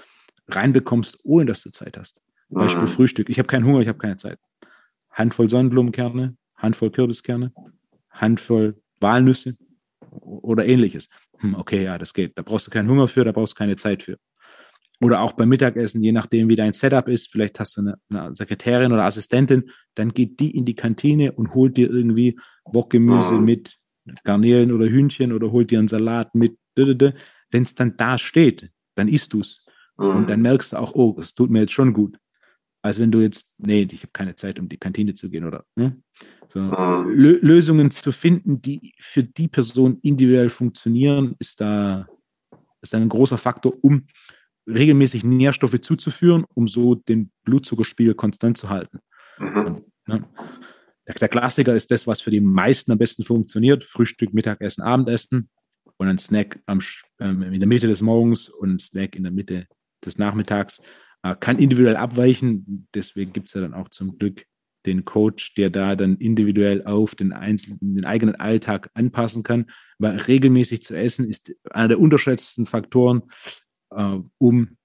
[0.49, 2.23] reinbekommst, ohne dass du Zeit hast.
[2.49, 3.29] Beispiel Frühstück.
[3.29, 4.38] Ich habe keinen Hunger, ich habe keine Zeit.
[5.11, 7.53] Handvoll Sonnenblumenkerne, Handvoll Kürbiskerne,
[8.11, 9.57] Handvoll Walnüsse
[10.11, 11.09] oder ähnliches.
[11.38, 12.38] Hm, okay, ja, das geht.
[12.38, 14.18] Da brauchst du keinen Hunger für, da brauchst du keine Zeit für.
[15.01, 18.37] Oder auch beim Mittagessen, je nachdem, wie dein Setup ist, vielleicht hast du eine, eine
[18.37, 23.44] Sekretärin oder Assistentin, dann geht die in die Kantine und holt dir irgendwie Bockgemüse mhm.
[23.44, 23.79] mit
[24.23, 26.57] Garnelen oder Hühnchen oder holt dir einen Salat mit.
[26.77, 29.65] Wenn es dann da steht, dann isst du es.
[29.99, 30.07] Mhm.
[30.07, 32.19] Und dann merkst du auch, oh, es tut mir jetzt schon gut.
[32.83, 35.65] Als wenn du jetzt, nee, ich habe keine Zeit, um die Kantine zu gehen oder
[35.75, 35.97] ne?
[36.49, 36.61] so.
[36.61, 37.11] Mhm.
[37.11, 42.07] Lösungen zu finden, die für die Person individuell funktionieren, ist da
[42.83, 44.07] ist ein großer Faktor, um
[44.67, 49.01] regelmäßig Nährstoffe zuzuführen, um so den Blutzuckerspiegel konstant zu halten.
[49.39, 49.57] Mhm.
[49.57, 50.29] Und, ne,
[51.07, 55.51] der, der, Klassiker ist das, was für die meisten am besten funktioniert: Frühstück, Mittagessen, Abendessen
[56.05, 56.81] und ein Snack am,
[57.19, 59.67] ähm, in der Mitte des Morgens und ein Snack in der Mitte
[60.05, 60.83] des Nachmittags.
[61.23, 64.45] Äh, kann individuell abweichen, deswegen gibt es ja dann auch zum Glück
[64.85, 69.71] den Coach, der da dann individuell auf den, einzelnen, den eigenen Alltag anpassen kann.
[69.99, 73.23] Weil regelmäßig zu essen ist einer der unterschätzten Faktoren,
[73.90, 74.77] äh, um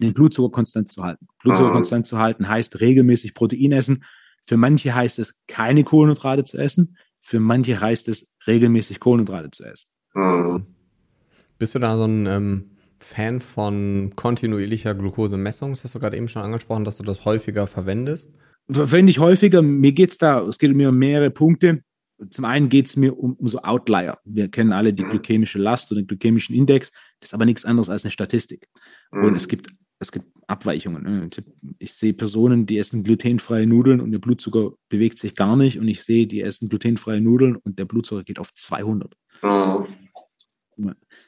[0.00, 1.26] den Blutzucker konstant zu halten.
[1.42, 1.74] Blutzucker mhm.
[1.74, 4.04] konstant zu halten heißt regelmäßig Protein essen.
[4.44, 6.98] Für manche heißt es, keine Kohlenhydrate zu essen.
[7.20, 9.88] Für manche heißt es, regelmäßig Kohlenhydrate zu essen.
[10.14, 10.66] Mhm.
[11.58, 15.70] Bist du da so ein ähm, Fan von kontinuierlicher Glukosemessung?
[15.70, 18.32] Das hast du gerade eben schon angesprochen, dass du das häufiger verwendest.
[18.70, 19.62] Verwende ich häufiger.
[19.62, 21.80] Mir geht es da, es geht mir um mehrere Punkte.
[22.30, 24.18] Zum einen geht es mir um, um, so Outlier.
[24.24, 26.90] Wir kennen alle die glykämische Last und den glykämischen Index.
[27.20, 28.68] Das ist aber nichts anderes als eine Statistik.
[29.10, 29.24] Mhm.
[29.24, 31.02] Und es gibt, es gibt Abweichungen.
[31.02, 31.30] Ne?
[31.78, 35.78] Ich sehe Personen, die essen glutenfreie Nudeln und der Blutzucker bewegt sich gar nicht.
[35.78, 39.14] Und ich sehe, die essen glutenfreie Nudeln und der Blutzucker geht auf 200.
[39.42, 39.86] Mhm.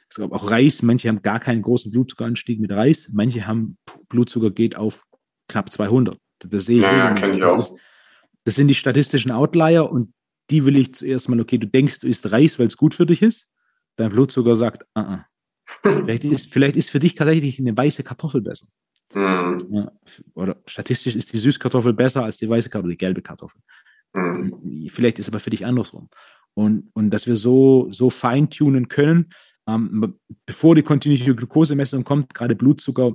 [0.09, 3.77] Ich glaube auch Reis, manche haben gar keinen großen Blutzuckeranstieg mit Reis, manche haben
[4.09, 5.05] Blutzucker geht auf
[5.47, 6.17] knapp 200.
[6.39, 6.83] Das sehe ich.
[6.83, 7.79] Ja, das, ist,
[8.43, 10.13] das sind die statistischen Outlier und
[10.49, 13.05] die will ich zuerst mal, okay, du denkst, du isst Reis, weil es gut für
[13.05, 13.47] dich ist.
[13.95, 15.23] Dein Blutzucker sagt, uh -uh.
[15.83, 18.67] vielleicht, ist, vielleicht ist für dich tatsächlich eine weiße Kartoffel besser.
[19.13, 19.67] Mhm.
[19.69, 19.91] Ja,
[20.33, 23.61] oder statistisch ist die Süßkartoffel besser als die weiße Kartoffel, die gelbe Kartoffel.
[24.13, 24.89] Mhm.
[24.89, 26.09] Vielleicht ist aber für dich andersrum.
[26.55, 29.29] Und, und dass wir so, so feintunen können,
[29.67, 30.15] ähm,
[30.45, 33.13] bevor die kontinuierliche Glukosemessung kommt, gerade Blutzucker,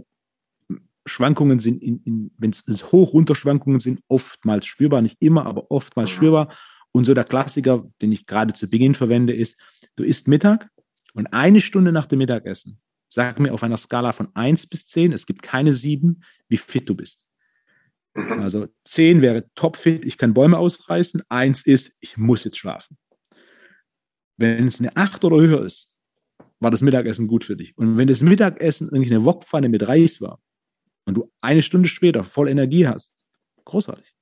[1.06, 5.70] Schwankungen sind, in, in, wenn es hoch runter Schwankungen sind, oftmals spürbar, nicht immer, aber
[5.70, 6.54] oftmals spürbar.
[6.92, 9.56] Und so der Klassiker, den ich gerade zu Beginn verwende, ist,
[9.96, 10.68] du isst Mittag
[11.14, 15.12] und eine Stunde nach dem Mittagessen, sag mir auf einer Skala von 1 bis 10,
[15.12, 17.30] es gibt keine 7, wie fit du bist.
[18.14, 18.40] Mhm.
[18.40, 22.96] Also 10 wäre topfit, ich kann Bäume ausreißen, 1 ist, ich muss jetzt schlafen.
[24.40, 25.90] Wenn es eine 8 oder höher ist,
[26.60, 27.76] war das Mittagessen gut für dich.
[27.76, 30.40] Und wenn das Mittagessen irgendwie eine Wokpfanne mit Reis war
[31.04, 33.26] und du eine Stunde später voll Energie hast,
[33.66, 34.14] großartig.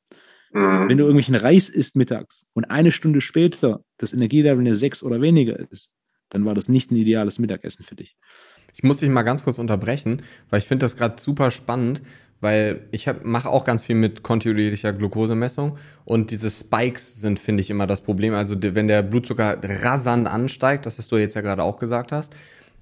[0.52, 0.88] Mhm.
[0.88, 5.20] Wenn du irgendwelchen Reis isst mittags und eine Stunde später das Energielevel eine 6 oder
[5.20, 5.88] weniger ist,
[6.30, 8.16] dann war das nicht ein ideales Mittagessen für dich.
[8.74, 12.02] Ich muss dich mal ganz kurz unterbrechen, weil ich finde das gerade super spannend,
[12.40, 17.70] weil ich mache auch ganz viel mit kontinuierlicher Glukosemessung und diese Spikes sind, finde ich,
[17.70, 18.34] immer das Problem.
[18.34, 22.32] Also wenn der Blutzucker rasant ansteigt, das was du jetzt ja gerade auch gesagt hast,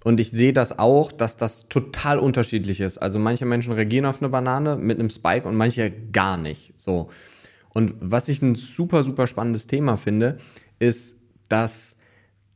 [0.05, 2.99] und ich sehe das auch, dass das total unterschiedlich ist.
[2.99, 6.75] Also manche Menschen reagieren auf eine Banane mit einem Spike und manche gar nicht.
[6.77, 7.09] So.
[7.71, 10.39] Und was ich ein super, super spannendes Thema finde,
[10.79, 11.17] ist,
[11.49, 11.97] dass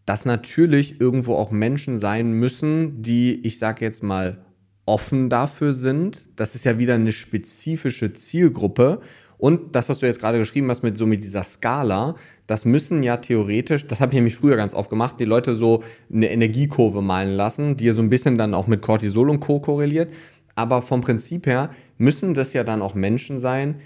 [0.06, 4.44] das natürlich irgendwo auch Menschen sein müssen, die, ich sage jetzt mal,
[4.90, 6.28] offen dafür sind.
[6.34, 9.00] Das ist ja wieder eine spezifische Zielgruppe.
[9.38, 12.16] Und das, was du jetzt gerade geschrieben hast mit so mit dieser Skala,
[12.48, 15.84] das müssen ja theoretisch, das habe ich nämlich früher ganz oft gemacht, die Leute so
[16.12, 19.60] eine Energiekurve malen lassen, die ja so ein bisschen dann auch mit Cortisol und Co.
[19.60, 20.12] korreliert.
[20.56, 23.76] Aber vom Prinzip her müssen das ja dann auch Menschen sein,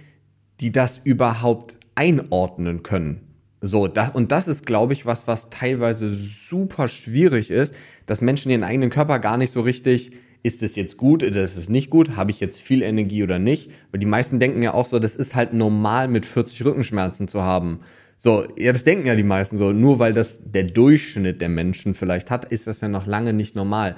[0.60, 3.20] die das überhaupt einordnen können.
[3.60, 7.74] So, da, und das ist, glaube ich, was, was teilweise super schwierig ist,
[8.06, 10.12] dass Menschen ihren eigenen Körper gar nicht so richtig,
[10.44, 13.38] ist es jetzt gut oder ist es nicht gut, habe ich jetzt viel Energie oder
[13.38, 13.70] nicht?
[13.90, 17.42] Weil die meisten denken ja auch so, das ist halt normal mit 40 Rückenschmerzen zu
[17.42, 17.80] haben.
[18.18, 19.72] So, ja, das denken ja die meisten so.
[19.72, 23.56] Nur weil das der Durchschnitt der Menschen vielleicht hat, ist das ja noch lange nicht
[23.56, 23.96] normal.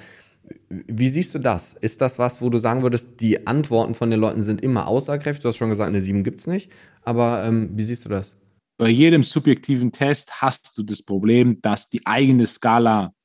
[0.69, 1.75] Wie siehst du das?
[1.81, 5.43] Ist das was, wo du sagen würdest, die Antworten von den Leuten sind immer aussagekräftig?
[5.43, 6.71] Du hast schon gesagt, eine 7 gibt es nicht.
[7.03, 8.33] Aber ähm, wie siehst du das?
[8.79, 13.16] Bei jedem subjektiven Test hast du das Problem, dass die eigene Skala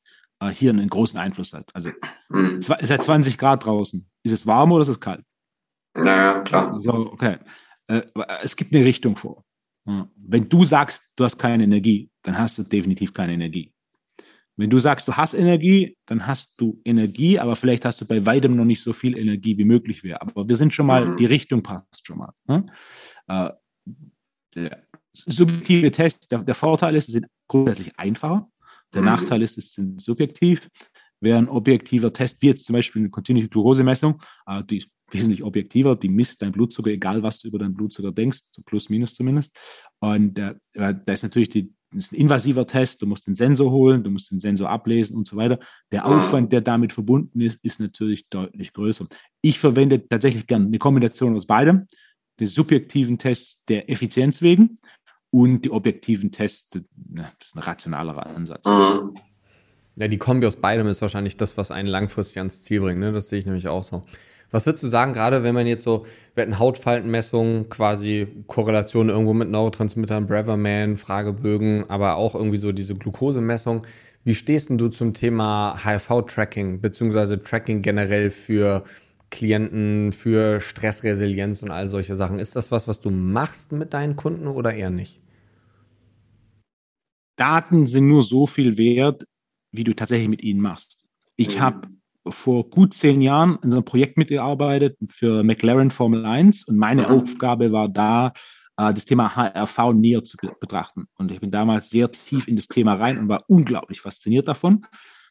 [0.41, 1.73] äh, hier einen großen Einfluss hat.
[1.73, 1.89] Also
[2.29, 2.59] mhm.
[2.59, 4.05] es ist ja 20 Grad draußen.
[4.23, 5.23] Ist es warm oder ist es kalt?
[5.93, 6.79] Naja, klar.
[6.79, 7.37] So, okay.
[7.87, 8.01] Äh,
[8.41, 9.45] es gibt eine Richtung vor.
[9.83, 13.73] Wenn du sagst, du hast keine Energie, dann hast du definitiv keine Energie.
[14.55, 18.23] Wenn du sagst, du hast Energie, dann hast du Energie, aber vielleicht hast du bei
[18.25, 20.21] weitem noch nicht so viel Energie, wie möglich wäre.
[20.21, 21.17] Aber wir sind schon mal, mhm.
[21.17, 22.31] die Richtung passt schon mal.
[22.47, 22.67] Ne?
[23.27, 23.49] Äh,
[24.53, 24.83] der
[25.13, 28.49] subjektive Tests, der, der, Vorteil ist, sie sind grundsätzlich einfacher.
[28.93, 29.01] Der.
[29.01, 30.67] Nachteil ist, es sind subjektiv.
[31.23, 35.43] Während ein objektiver Test, wie jetzt zum Beispiel eine kontinuierliche Glukosemessung, äh, die ist wesentlich
[35.43, 39.13] objektiver, die misst deinen Blutzucker, egal was du über deinen Blutzucker denkst, so plus minus
[39.13, 39.55] zumindest.
[39.99, 44.03] Und äh, da ist natürlich die, ist ein invasiver Test, du musst den Sensor holen,
[44.03, 45.59] du musst den Sensor ablesen und so weiter.
[45.91, 49.07] Der Aufwand, der damit verbunden ist, ist natürlich deutlich größer.
[49.41, 51.85] Ich verwende tatsächlich gerne eine Kombination aus beidem.
[52.39, 54.77] Den subjektiven Test der Effizienz wegen
[55.31, 58.65] und die objektiven Tests, das ist ein rationalerer Ansatz.
[58.65, 59.15] Mhm.
[59.95, 62.99] Ja, die Kombi aus beidem ist wahrscheinlich das, was einen langfristig ans Ziel bringt.
[62.99, 63.11] Ne?
[63.11, 64.03] Das sehe ich nämlich auch so.
[64.51, 66.05] Was würdest du sagen, gerade wenn man jetzt so,
[66.35, 72.95] wir hatten Hautfaltenmessungen, quasi Korrelation irgendwo mit Neurotransmittern, Braverman, Fragebögen, aber auch irgendwie so diese
[72.95, 73.85] Glukosemessung.
[74.25, 78.83] Wie stehst denn du zum Thema HIV-Tracking, beziehungsweise Tracking generell für
[79.29, 82.37] Klienten, für Stressresilienz und all solche Sachen?
[82.37, 85.20] Ist das was, was du machst mit deinen Kunden oder eher nicht?
[87.35, 89.25] Daten sind nur so viel wert,
[89.71, 91.05] wie du tatsächlich mit ihnen machst.
[91.35, 91.61] Ich mhm.
[91.61, 91.87] habe
[92.29, 97.03] vor gut zehn Jahren in so einem Projekt mitgearbeitet für McLaren Formel 1 und meine
[97.03, 97.21] mhm.
[97.21, 98.33] Aufgabe war da,
[98.77, 101.07] äh, das Thema HRV näher zu betrachten.
[101.15, 104.85] Und ich bin damals sehr tief in das Thema rein und war unglaublich fasziniert davon.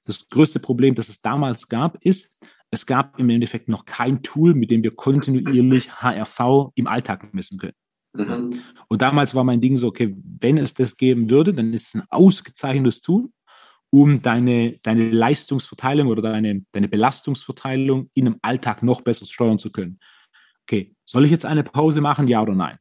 [0.05, 2.31] Das größte Problem, das es damals gab, ist,
[2.71, 7.59] es gab im Endeffekt noch kein Tool, mit dem wir kontinuierlich HRV im Alltag messen
[7.59, 7.75] können.
[8.13, 8.61] Mhm.
[8.89, 11.95] Und damals war mein Ding so, okay, wenn es das geben würde, dann ist es
[11.95, 13.31] ein ausgezeichnetes Tool
[13.93, 19.73] um deine, deine Leistungsverteilung oder deine, deine Belastungsverteilung in einem Alltag noch besser steuern zu
[19.73, 19.99] können.
[20.63, 22.79] Okay, soll ich jetzt eine Pause machen, ja oder nein?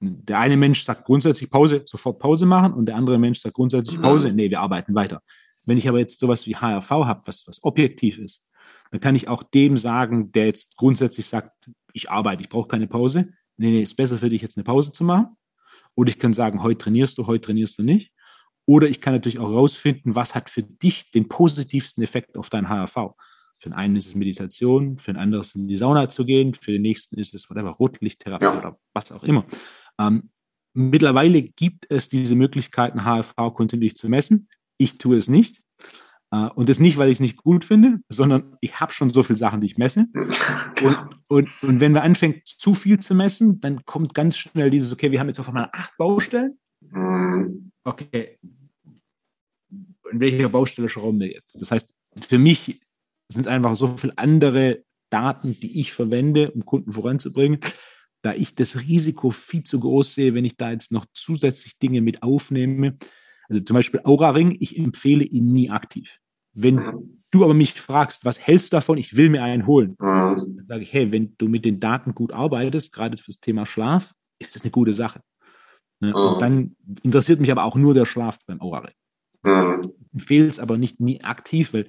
[0.00, 4.00] Der eine Mensch sagt grundsätzlich Pause, sofort Pause machen und der andere Mensch sagt grundsätzlich
[4.00, 5.20] Pause, nee, wir arbeiten weiter.
[5.66, 8.48] Wenn ich aber jetzt sowas wie HRV habe, was, was objektiv ist,
[8.92, 12.86] dann kann ich auch dem sagen, der jetzt grundsätzlich sagt, ich arbeite, ich brauche keine
[12.86, 13.32] Pause.
[13.58, 15.36] Nee, nee, ist besser für dich jetzt eine Pause zu machen.
[15.94, 18.12] Oder ich kann sagen, heute trainierst du, heute trainierst du nicht.
[18.66, 22.68] Oder ich kann natürlich auch herausfinden, was hat für dich den positivsten Effekt auf dein
[22.68, 23.14] HRV.
[23.58, 26.24] Für den einen ist es Meditation, für den anderen ist es in die Sauna zu
[26.24, 28.56] gehen, für den nächsten ist es whatever, Rotlichttherapie ja.
[28.58, 29.44] oder was auch immer.
[29.98, 30.30] Ähm,
[30.74, 34.48] mittlerweile gibt es diese Möglichkeiten, HRV kontinuierlich zu messen.
[34.76, 35.62] Ich tue es nicht.
[36.30, 39.22] Uh, und das nicht, weil ich es nicht gut finde, sondern ich habe schon so
[39.22, 40.08] viele Sachen, die ich messe.
[40.82, 40.98] Und,
[41.28, 45.10] und, und wenn wir anfangen, zu viel zu messen, dann kommt ganz schnell dieses, okay,
[45.10, 46.58] wir haben jetzt auf einmal acht Baustellen.
[46.82, 47.72] Mhm.
[47.82, 48.38] Okay,
[50.10, 51.60] in welcher Baustelle schrauben wir jetzt?
[51.60, 51.94] Das heißt,
[52.28, 52.80] für mich
[53.28, 57.60] sind einfach so viele andere Daten, die ich verwende, um Kunden voranzubringen,
[58.22, 62.00] da ich das Risiko viel zu groß sehe, wenn ich da jetzt noch zusätzlich Dinge
[62.00, 62.98] mit aufnehme.
[63.48, 66.18] Also zum Beispiel Aura Ring, ich empfehle ihn nie aktiv.
[66.54, 67.22] Wenn mhm.
[67.30, 70.56] du aber mich fragst, was hältst du davon, ich will mir einen holen, mhm.
[70.56, 74.14] dann sage ich, hey, wenn du mit den Daten gut arbeitest, gerade fürs Thema Schlaf,
[74.38, 75.20] ist das eine gute Sache.
[76.00, 76.14] Ne?
[76.14, 76.40] Und mhm.
[76.40, 78.94] dann interessiert mich aber auch nur der Schlaf beim Aura Ring.
[79.42, 79.92] Mhm.
[80.12, 81.88] Empfehle es aber nicht nie aktiv, weil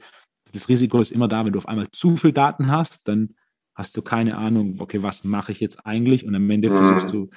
[0.54, 3.36] das Risiko ist immer da, wenn du auf einmal zu viel Daten hast, dann
[3.76, 6.26] hast du keine Ahnung, okay, was mache ich jetzt eigentlich?
[6.26, 6.78] Und am Ende mhm.
[6.78, 7.30] versuchst du,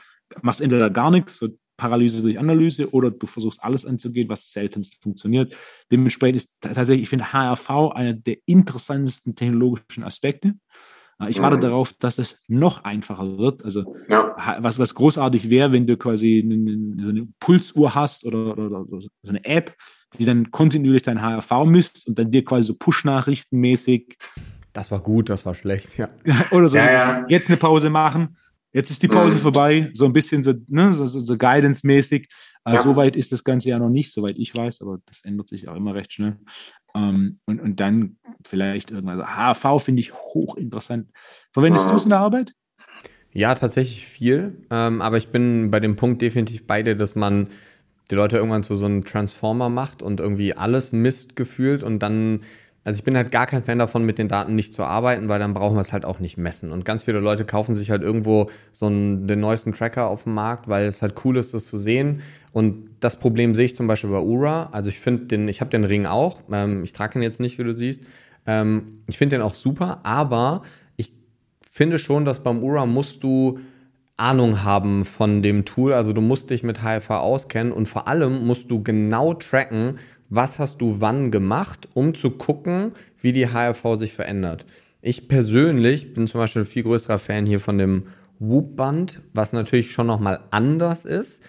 [0.43, 5.03] machst entweder gar nichts, so Paralyse durch Analyse, oder du versuchst alles anzugehen, was seltenst
[5.03, 5.55] funktioniert.
[5.91, 10.55] Dementsprechend ist tatsächlich, ich finde HRV einer der interessantesten technologischen Aspekte.
[11.21, 11.63] Äh, ich warte mhm.
[11.63, 13.65] darauf, dass es noch einfacher wird.
[13.65, 14.35] Also ja.
[14.61, 19.09] was, was großartig wäre, wenn du quasi eine, eine Pulsuhr hast oder, oder, oder, so
[19.27, 19.75] eine App,
[20.19, 24.19] die dann kontinuierlich dein HRV misst und dann dir quasi so Push-Nachrichten mäßig.
[24.73, 26.09] Das war gut, das war schlecht, ja.
[26.51, 27.27] Oder so, ja, ja.
[27.29, 28.37] jetzt eine Pause machen,
[28.73, 29.41] jetzt ist die Pause mhm.
[29.41, 32.29] vorbei, so ein bisschen so, ne, so, so, so Guidance-mäßig.
[32.65, 32.95] Also ja.
[32.95, 35.75] Soweit ist das Ganze ja noch nicht, soweit ich weiß, aber das ändert sich auch
[35.75, 36.39] immer recht schnell.
[36.95, 41.09] Ähm, und, und dann vielleicht irgendwann, also HRV finde ich hochinteressant.
[41.53, 42.53] Verwendest du es in der Arbeit?
[43.33, 44.67] Ja, tatsächlich viel.
[44.71, 47.49] Ähm, aber ich bin bei dem Punkt definitiv bei dir, dass man
[48.11, 52.43] die Leute irgendwann zu so einem Transformer macht und irgendwie alles misst gefühlt und dann,
[52.85, 55.39] also ich bin halt gar kein Fan davon, mit den Daten nicht zu arbeiten, weil
[55.39, 56.73] dann brauchen wir es halt auch nicht messen.
[56.73, 60.35] Und ganz viele Leute kaufen sich halt irgendwo so einen, den neuesten Tracker auf dem
[60.35, 62.23] Markt, weil es halt cool ist, das zu sehen.
[62.53, 64.69] Und das Problem sehe ich zum Beispiel bei Ura.
[64.73, 66.41] Also ich finde den, ich habe den Ring auch.
[66.51, 68.03] Ähm, ich trage ihn jetzt nicht, wie du siehst.
[68.47, 70.63] Ähm, ich finde den auch super, aber
[70.97, 71.13] ich
[71.71, 73.61] finde schon, dass beim Ura musst du
[74.17, 75.93] Ahnung haben von dem Tool.
[75.93, 79.99] Also du musst dich mit HIV auskennen und vor allem musst du genau tracken,
[80.35, 84.65] was hast du wann gemacht, um zu gucken, wie die HIV sich verändert.
[85.03, 88.05] Ich persönlich bin zum Beispiel ein viel größerer Fan hier von dem
[88.39, 91.43] Whoop-Band, was natürlich schon nochmal anders ist.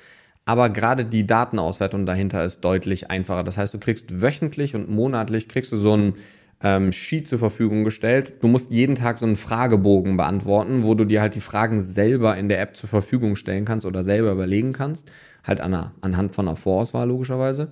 [0.44, 3.46] Aber gerade die Datenauswertung dahinter ist deutlich einfacher.
[3.46, 6.16] Das heißt, du kriegst wöchentlich und monatlich kriegst du so ein
[6.62, 8.34] ähm, Sheet zur Verfügung gestellt.
[8.42, 12.36] Du musst jeden Tag so einen Fragebogen beantworten, wo du dir halt die Fragen selber
[12.36, 15.10] in der App zur Verfügung stellen kannst oder selber überlegen kannst.
[15.46, 17.70] Halt an einer, anhand von einer Vorauswahl logischerweise.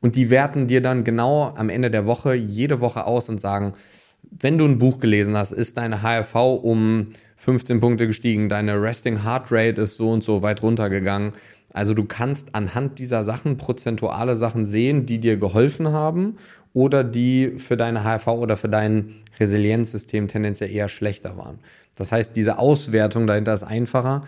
[0.00, 3.72] Und die werten dir dann genau am Ende der Woche jede Woche aus und sagen,
[4.30, 9.22] wenn du ein Buch gelesen hast, ist deine HRV um 15 Punkte gestiegen, deine Resting
[9.24, 11.32] Heart Rate ist so und so weit runtergegangen.
[11.72, 16.36] Also du kannst anhand dieser Sachen prozentuale Sachen sehen, die dir geholfen haben
[16.74, 21.58] oder die für deine HRV oder für dein Resilienzsystem tendenziell eher schlechter waren.
[21.94, 24.24] Das heißt, diese Auswertung dahinter ist einfacher.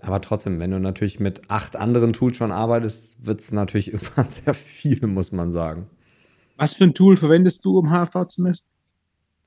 [0.00, 4.28] Aber trotzdem, wenn du natürlich mit acht anderen Tools schon arbeitest, wird es natürlich irgendwann
[4.28, 5.86] sehr viel, muss man sagen.
[6.56, 8.64] Was für ein Tool verwendest du, um HRV zu messen?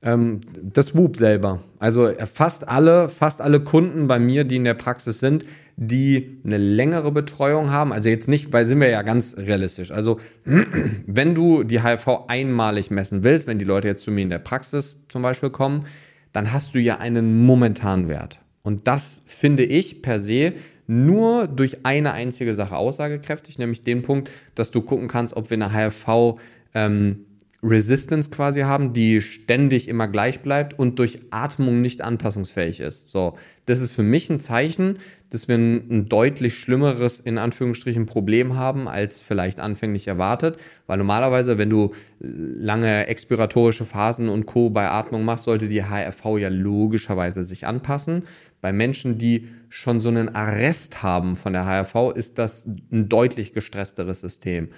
[0.04, 1.62] Ähm, das Whoop selber.
[1.78, 5.44] Also fast alle, fast alle Kunden bei mir, die in der Praxis sind,
[5.76, 9.90] die eine längere Betreuung haben, also jetzt nicht, weil sind wir ja ganz realistisch.
[9.90, 10.20] Also
[11.06, 14.38] wenn du die HIV einmalig messen willst, wenn die Leute jetzt zu mir in der
[14.38, 15.84] Praxis zum Beispiel kommen,
[16.32, 18.41] dann hast du ja einen momentanen Wert.
[18.62, 20.52] Und das finde ich per se
[20.86, 25.56] nur durch eine einzige Sache aussagekräftig, nämlich den Punkt, dass du gucken kannst, ob wir
[25.56, 26.38] eine HIV
[26.74, 27.26] ähm,
[27.64, 33.08] Resistance quasi haben, die ständig immer gleich bleibt und durch Atmung nicht anpassungsfähig ist.
[33.08, 33.36] So,
[33.66, 34.98] das ist für mich ein Zeichen,
[35.30, 40.58] dass wir ein, ein, deutlich schlimmeres, in Anführungsstrichen, Problem haben, als vielleicht anfänglich erwartet.
[40.88, 44.70] Weil normalerweise, wenn du lange expiratorische Phasen und Co.
[44.70, 48.24] bei Atmung machst, sollte die HRV ja logischerweise sich anpassen.
[48.62, 53.52] Bei Menschen, die schon so einen Arrest haben von der HRV, ist das ein deutlich
[53.52, 54.68] gestressteres System.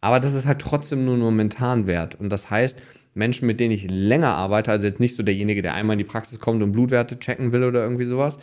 [0.00, 2.18] Aber das ist halt trotzdem nur momentan Wert.
[2.18, 2.76] Und das heißt,
[3.14, 6.04] Menschen, mit denen ich länger arbeite, also jetzt nicht so derjenige, der einmal in die
[6.04, 8.38] Praxis kommt und Blutwerte checken will oder irgendwie sowas,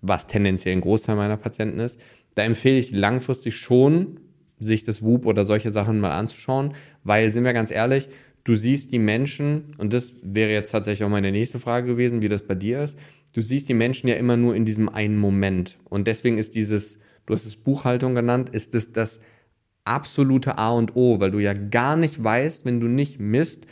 [0.00, 2.00] was tendenziell ein Großteil meiner Patienten ist,
[2.34, 4.20] da empfehle ich langfristig schon,
[4.58, 6.74] sich das WUP oder solche Sachen mal anzuschauen,
[7.04, 8.08] weil, sind wir ganz ehrlich,
[8.44, 12.28] du siehst die Menschen, und das wäre jetzt tatsächlich auch meine nächste Frage gewesen, wie
[12.28, 12.98] das bei dir ist,
[13.36, 15.76] du siehst die Menschen ja immer nur in diesem einen Moment.
[15.84, 19.20] Und deswegen ist dieses, du hast es Buchhaltung genannt, ist es das,
[19.86, 23.66] absolute A und O, weil du ja gar nicht weißt, wenn du nicht misst,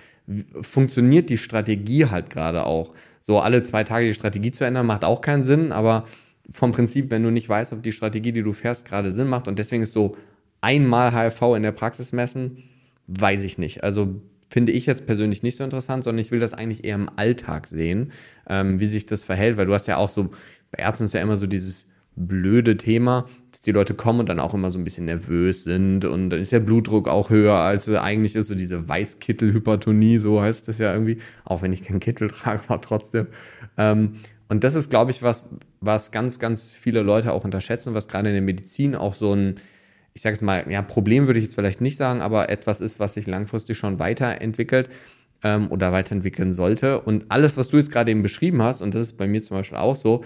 [0.60, 2.94] funktioniert die Strategie halt gerade auch.
[3.20, 6.04] So alle zwei Tage die Strategie zu ändern, macht auch keinen Sinn, aber
[6.50, 9.48] vom Prinzip, wenn du nicht weißt, ob die Strategie, die du fährst, gerade Sinn macht
[9.48, 10.16] und deswegen ist so
[10.60, 12.62] einmal HFV in der Praxis messen,
[13.06, 13.82] weiß ich nicht.
[13.82, 14.20] Also
[14.54, 17.66] finde ich jetzt persönlich nicht so interessant, sondern ich will das eigentlich eher im Alltag
[17.66, 18.12] sehen,
[18.48, 20.30] ähm, wie sich das verhält, weil du hast ja auch so,
[20.70, 24.38] bei Ärzten ist ja immer so dieses blöde Thema, dass die Leute kommen und dann
[24.38, 27.88] auch immer so ein bisschen nervös sind und dann ist der Blutdruck auch höher, als
[27.88, 31.98] er eigentlich ist, so diese Weißkittelhypertonie, so heißt das ja irgendwie, auch wenn ich keinen
[31.98, 33.26] Kittel trage, aber trotzdem.
[33.76, 35.48] Ähm, und das ist, glaube ich, was,
[35.80, 39.56] was ganz, ganz viele Leute auch unterschätzen, was gerade in der Medizin auch so ein,
[40.14, 43.00] ich sage es mal, ja, Problem würde ich jetzt vielleicht nicht sagen, aber etwas ist,
[43.00, 44.88] was sich langfristig schon weiterentwickelt
[45.42, 47.00] ähm, oder weiterentwickeln sollte.
[47.00, 49.56] Und alles, was du jetzt gerade eben beschrieben hast, und das ist bei mir zum
[49.56, 50.24] Beispiel auch so,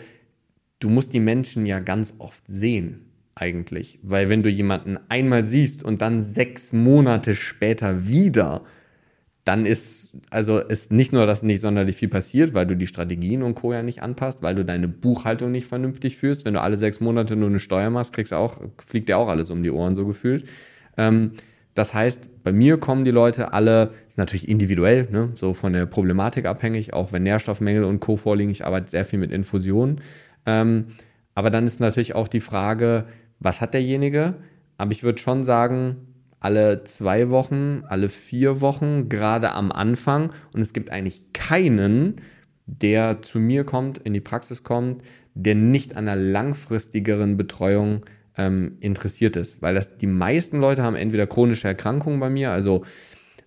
[0.79, 3.99] du musst die Menschen ja ganz oft sehen, eigentlich.
[4.03, 8.65] Weil wenn du jemanden einmal siehst und dann sechs Monate später wieder,
[9.49, 13.43] dann ist, also ist nicht nur, dass nicht sonderlich viel passiert, weil du die Strategien
[13.43, 13.73] und Co.
[13.73, 16.45] ja nicht anpasst, weil du deine Buchhaltung nicht vernünftig führst.
[16.45, 19.49] Wenn du alle sechs Monate nur eine Steuer machst, kriegst auch, fliegt dir auch alles
[19.49, 20.45] um die Ohren so gefühlt.
[20.99, 21.31] Ähm,
[21.73, 25.87] das heißt, bei mir kommen die Leute alle, ist natürlich individuell, ne, so von der
[25.87, 28.19] Problematik abhängig, auch wenn Nährstoffmängel und Co.
[28.19, 28.51] vorliegen.
[28.51, 30.03] Ich arbeite sehr viel mit Infusionen.
[30.45, 30.89] Ähm,
[31.35, 33.07] aber dann ist natürlich auch die Frage,
[33.41, 34.35] was hat derjenige?
[34.77, 36.08] Aber ich würde schon sagen,
[36.41, 40.33] alle zwei Wochen, alle vier Wochen, gerade am Anfang.
[40.53, 42.21] Und es gibt eigentlich keinen,
[42.67, 45.03] der zu mir kommt, in die Praxis kommt,
[45.35, 48.03] der nicht an einer langfristigeren Betreuung
[48.37, 49.61] ähm, interessiert ist.
[49.63, 52.85] Weil das die meisten Leute haben entweder chronische Erkrankungen bei mir, also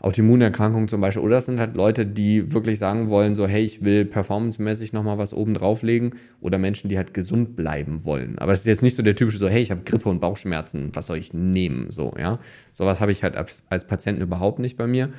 [0.01, 1.21] Autoimmunerkrankungen zum Beispiel.
[1.21, 5.17] Oder das sind halt Leute, die wirklich sagen wollen, so, hey, ich will performancemäßig nochmal
[5.17, 6.15] was oben drauflegen.
[6.41, 8.39] Oder Menschen, die halt gesund bleiben wollen.
[8.39, 10.89] Aber es ist jetzt nicht so der typische, so, hey, ich habe Grippe und Bauchschmerzen,
[10.93, 11.91] was soll ich nehmen?
[11.91, 12.39] So, ja.
[12.71, 15.09] Sowas habe ich halt als, als Patienten überhaupt nicht bei mir.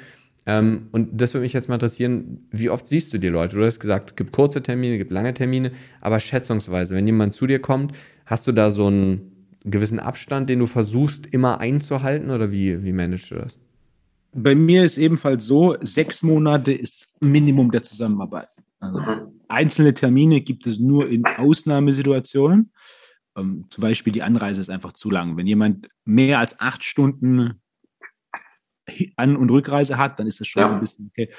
[0.45, 3.57] Ähm, und das würde mich jetzt mal interessieren, wie oft siehst du die Leute?
[3.57, 5.71] Du hast gesagt, es gibt kurze Termine, es gibt lange Termine,
[6.01, 7.93] aber schätzungsweise, wenn jemand zu dir kommt,
[8.27, 12.93] hast du da so einen gewissen Abstand, den du versuchst immer einzuhalten oder wie, wie
[12.93, 13.57] managst du das?
[14.35, 18.49] Bei mir ist ebenfalls so, sechs Monate ist das Minimum der Zusammenarbeit.
[18.81, 19.41] Also mhm.
[19.49, 22.73] einzelne Termine gibt es nur in Ausnahmesituationen.
[23.37, 25.37] Ähm, zum Beispiel die Anreise ist einfach zu lang.
[25.37, 27.61] Wenn jemand mehr als acht Stunden
[29.17, 30.73] An- und Rückreise hat, dann ist das schon ja.
[30.73, 31.31] ein bisschen okay.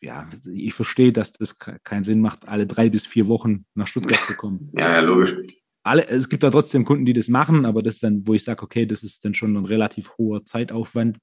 [0.00, 4.24] ja, ich verstehe, dass das keinen Sinn macht, alle drei bis vier Wochen nach Stuttgart
[4.24, 4.70] zu kommen.
[4.76, 5.34] Ja, ja, logisch.
[5.82, 8.42] Alle, es gibt da trotzdem Kunden, die das machen, aber das ist dann, wo ich
[8.42, 11.18] sage, okay, das ist dann schon ein relativ hoher Zeitaufwand.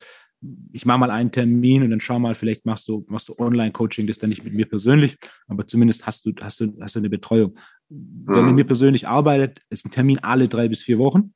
[0.71, 4.07] Ich mache mal einen Termin und dann schau mal, vielleicht machst du, machst du Online-Coaching,
[4.07, 5.17] das dann nicht mit mir persönlich,
[5.47, 7.55] aber zumindest hast du, hast du, hast du eine Betreuung.
[7.89, 8.55] Wer mit mhm.
[8.55, 11.33] mir persönlich arbeitet, ist ein Termin alle drei bis vier Wochen.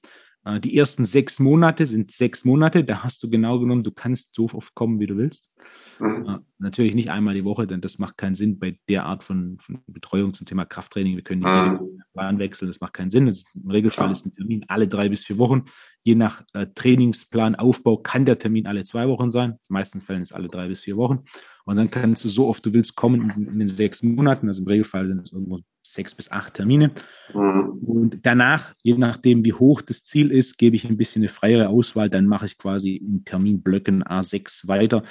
[0.48, 4.34] Äh, die ersten sechs Monate sind sechs Monate, da hast du genau genommen, du kannst
[4.34, 5.52] so oft kommen, wie du willst.
[6.00, 6.40] Mhm.
[6.60, 9.80] Natürlich nicht einmal die Woche, denn das macht keinen Sinn bei der Art von, von
[9.88, 11.16] Betreuung zum Thema Krafttraining.
[11.16, 12.02] Wir können nicht mhm.
[12.14, 13.28] Bahn wechseln, das macht keinen Sinn.
[13.28, 15.66] Ist, Im Regelfall ist ein Termin alle drei bis vier Wochen.
[16.04, 19.52] Je nach äh, Trainingsplan, Aufbau kann der Termin alle zwei Wochen sein.
[19.52, 21.24] In den meisten Fällen ist alle drei bis vier Wochen.
[21.66, 24.48] Und dann kannst du so oft du willst kommen in, in den sechs Monaten.
[24.48, 25.60] Also im Regelfall sind es irgendwo
[25.94, 26.92] sechs bis acht Termine.
[27.34, 27.70] Mhm.
[27.86, 31.70] Und danach, je nachdem, wie hoch das Ziel ist, gebe ich ein bisschen eine freiere
[31.70, 32.10] Auswahl.
[32.10, 35.04] Dann mache ich quasi in Terminblöcken A6 weiter.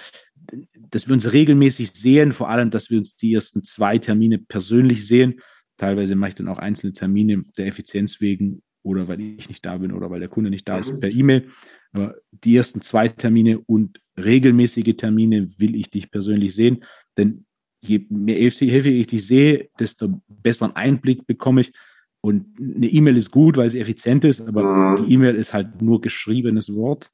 [0.91, 5.07] Dass wir uns regelmäßig sehen, vor allem, dass wir uns die ersten zwei Termine persönlich
[5.07, 5.41] sehen.
[5.77, 9.77] Teilweise mache ich dann auch einzelne Termine der Effizienz wegen oder weil ich nicht da
[9.79, 11.01] bin oder weil der Kunde nicht da ist mhm.
[11.01, 11.49] per E-Mail.
[11.93, 16.85] Aber die ersten zwei Termine und regelmäßige Termine will ich dich persönlich sehen,
[17.17, 17.46] denn
[17.89, 21.73] je mehr Hilfe ich dich sehe, desto besseren Einblick bekomme ich.
[22.21, 24.97] Und eine E-Mail ist gut, weil sie effizient ist, aber mhm.
[24.97, 27.11] die E-Mail ist halt nur geschriebenes Wort.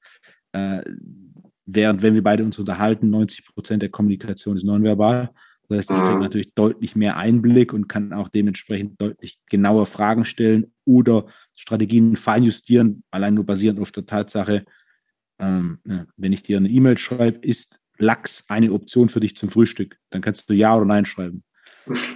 [0.52, 0.82] Äh,
[1.66, 5.30] während, wenn wir beide uns unterhalten, 90 Prozent der Kommunikation ist nonverbal.
[5.68, 6.22] Das heißt, ich kriege mhm.
[6.22, 13.04] natürlich deutlich mehr Einblick und kann auch dementsprechend deutlich genauer Fragen stellen oder Strategien feinjustieren,
[13.10, 14.64] allein nur basierend auf der Tatsache,
[15.38, 15.78] ähm,
[16.16, 19.96] wenn ich dir eine E-Mail schreibe, ist Lachs eine Option für dich zum Frühstück.
[20.10, 21.44] Dann kannst du Ja oder Nein schreiben.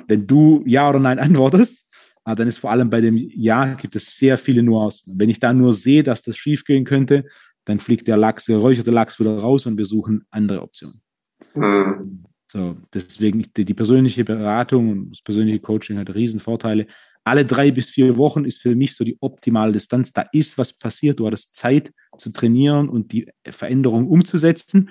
[0.09, 1.91] Wenn du Ja oder Nein antwortest,
[2.25, 5.19] ah, dann ist vor allem bei dem Ja gibt es sehr viele Nuancen.
[5.19, 7.25] Wenn ich da nur sehe, dass das schief gehen könnte,
[7.65, 11.01] dann fliegt der Lachs, der räucherte Lachs wieder raus und wir suchen andere Optionen.
[11.55, 12.25] Mhm.
[12.51, 16.87] So, deswegen die, die, persönliche Beratung und das persönliche Coaching hat Riesenvorteile.
[17.25, 20.13] Alle drei bis vier Wochen ist für mich so die optimale Distanz.
[20.13, 21.19] Da ist was passiert.
[21.19, 24.91] Du hattest Zeit zu trainieren und die Veränderung umzusetzen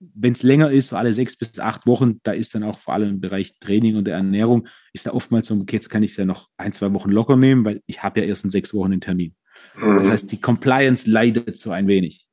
[0.00, 2.94] wenn es länger ist, so alle sechs bis acht Wochen, da ist dann auch vor
[2.94, 6.12] allem im Bereich Training und der Ernährung, ist da oftmals so, okay, jetzt kann ich
[6.12, 8.72] es ja noch ein, zwei Wochen locker nehmen, weil ich habe ja erst in sechs
[8.72, 9.34] Wochen den Termin.
[9.76, 9.98] Mhm.
[9.98, 12.26] Das heißt, die Compliance leidet so ein wenig.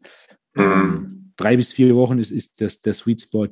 [0.54, 0.64] Mhm.
[0.64, 3.50] Ähm, drei bis vier Wochen ist, ist das der Sweet Spot,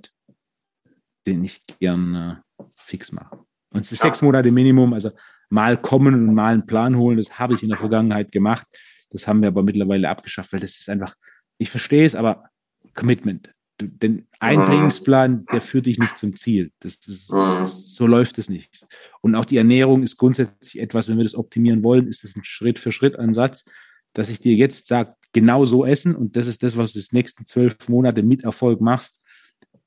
[1.28, 3.40] den ich gern äh, fix mache.
[3.70, 4.06] Und es ist ja.
[4.06, 5.12] sechs Monate Minimum, also
[5.50, 8.66] mal kommen und mal einen Plan holen, das habe ich in der Vergangenheit gemacht.
[9.10, 11.16] Das haben wir aber mittlerweile abgeschafft, weil das ist einfach,
[11.58, 12.50] ich verstehe es, aber
[12.94, 13.55] Commitment.
[13.78, 14.66] Du, denn ein mhm.
[14.66, 16.72] Trainingsplan, der führt dich nicht zum Ziel.
[16.80, 17.36] Das, das, mhm.
[17.36, 18.86] das, so läuft es nicht.
[19.22, 22.44] Und auch die Ernährung ist grundsätzlich etwas, wenn wir das optimieren wollen, ist das ein
[22.44, 23.66] Schritt-für-Schritt-Ansatz,
[24.14, 27.08] dass ich dir jetzt sage, genau so essen und das ist das, was du die
[27.12, 29.22] nächsten zwölf Monate mit Erfolg machst.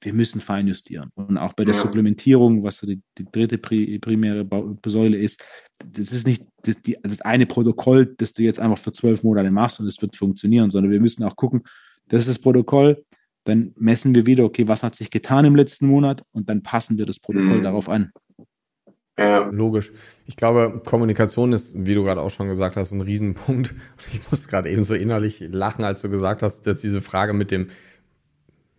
[0.02, 1.10] Wir müssen feinjustieren.
[1.14, 1.74] Und auch bei der.
[1.74, 4.46] Supplementierung, was so die, die dritte primäre
[4.86, 5.42] Säule ist,
[5.78, 9.50] das ist nicht das, die, das eine Protokoll, das du jetzt einfach für zwölf Monate
[9.50, 11.62] machst und es wird funktionieren, sondern wir müssen auch gucken,
[12.08, 13.02] das ist das Protokoll,
[13.48, 16.98] dann messen wir wieder, okay, was hat sich getan im letzten Monat und dann passen
[16.98, 17.62] wir das Protokoll mhm.
[17.62, 18.12] darauf an.
[19.16, 19.48] Ja.
[19.48, 19.90] Logisch.
[20.26, 23.74] Ich glaube, Kommunikation ist, wie du gerade auch schon gesagt hast, ein Riesenpunkt.
[24.12, 27.50] Ich musste gerade eben so innerlich lachen, als du gesagt hast, dass diese Frage mit
[27.50, 27.66] dem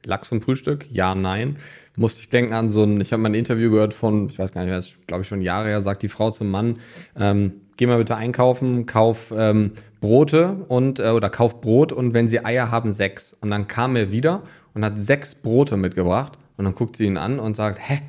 [0.06, 1.58] Lachs und Frühstück, ja, nein,
[1.98, 4.54] musste ich denken an so ein, ich habe mal ein Interview gehört von, ich weiß
[4.54, 6.80] gar nicht, das ist glaube ich schon Jahre her, sagt die Frau zum Mann,
[7.18, 12.30] ähm, geh mal bitte einkaufen, kauf ähm, Brote und äh, oder kauf Brot und wenn
[12.30, 13.34] sie Eier haben, sechs.
[13.42, 14.44] Und dann kam er wieder
[14.80, 18.00] und hat sechs Brote mitgebracht und dann guckt sie ihn an und sagt, hä?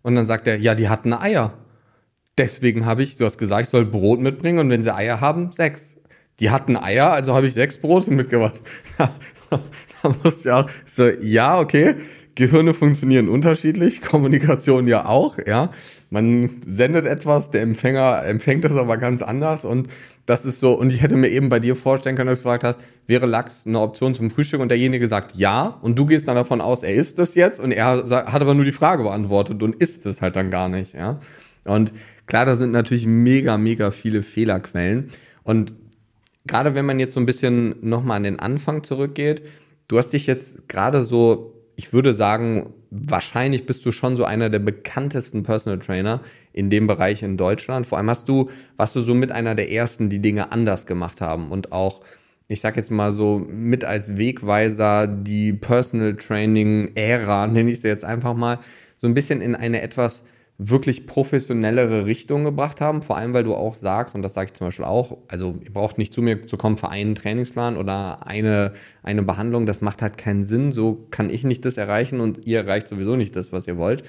[0.00, 1.52] Und dann sagt er, ja, die hatten Eier.
[2.38, 5.52] Deswegen habe ich, du hast gesagt, ich soll Brot mitbringen und wenn sie Eier haben,
[5.52, 5.96] sechs.
[6.40, 8.62] Die hatten Eier, also habe ich sechs Brote mitgebracht.
[8.98, 11.96] da muss ja auch so, ja, okay.
[12.36, 15.70] Gehirne funktionieren unterschiedlich, Kommunikation ja auch, ja.
[16.08, 19.88] Man sendet etwas, der Empfänger empfängt das aber ganz anders und
[20.26, 22.64] das ist so, und ich hätte mir eben bei dir vorstellen können, dass du gefragt
[22.64, 24.60] hast, wäre Lachs eine Option zum Frühstück?
[24.60, 25.78] Und derjenige sagt ja.
[25.82, 27.60] Und du gehst dann davon aus, er isst das jetzt?
[27.60, 30.94] Und er hat aber nur die Frage beantwortet und isst es halt dann gar nicht,
[30.94, 31.18] ja.
[31.64, 31.92] Und
[32.26, 35.10] klar, da sind natürlich mega, mega viele Fehlerquellen.
[35.44, 35.74] Und
[36.46, 39.42] gerade wenn man jetzt so ein bisschen nochmal an den Anfang zurückgeht,
[39.88, 44.50] du hast dich jetzt gerade so ich würde sagen, wahrscheinlich bist du schon so einer
[44.50, 46.20] der bekanntesten Personal Trainer
[46.52, 47.86] in dem Bereich in Deutschland.
[47.86, 51.20] Vor allem hast du, warst du so mit einer der ersten, die Dinge anders gemacht
[51.20, 52.00] haben und auch,
[52.46, 57.88] ich sag jetzt mal so, mit als Wegweiser die Personal Training Ära, nenne ich sie
[57.88, 58.58] jetzt einfach mal,
[58.96, 60.24] so ein bisschen in eine etwas
[60.56, 63.02] wirklich professionellere Richtung gebracht haben.
[63.02, 65.72] Vor allem, weil du auch sagst, und das sage ich zum Beispiel auch, also ihr
[65.72, 69.66] braucht nicht zu mir zu kommen für einen Trainingsplan oder eine, eine Behandlung.
[69.66, 70.70] Das macht halt keinen Sinn.
[70.70, 74.04] So kann ich nicht das erreichen und ihr erreicht sowieso nicht das, was ihr wollt.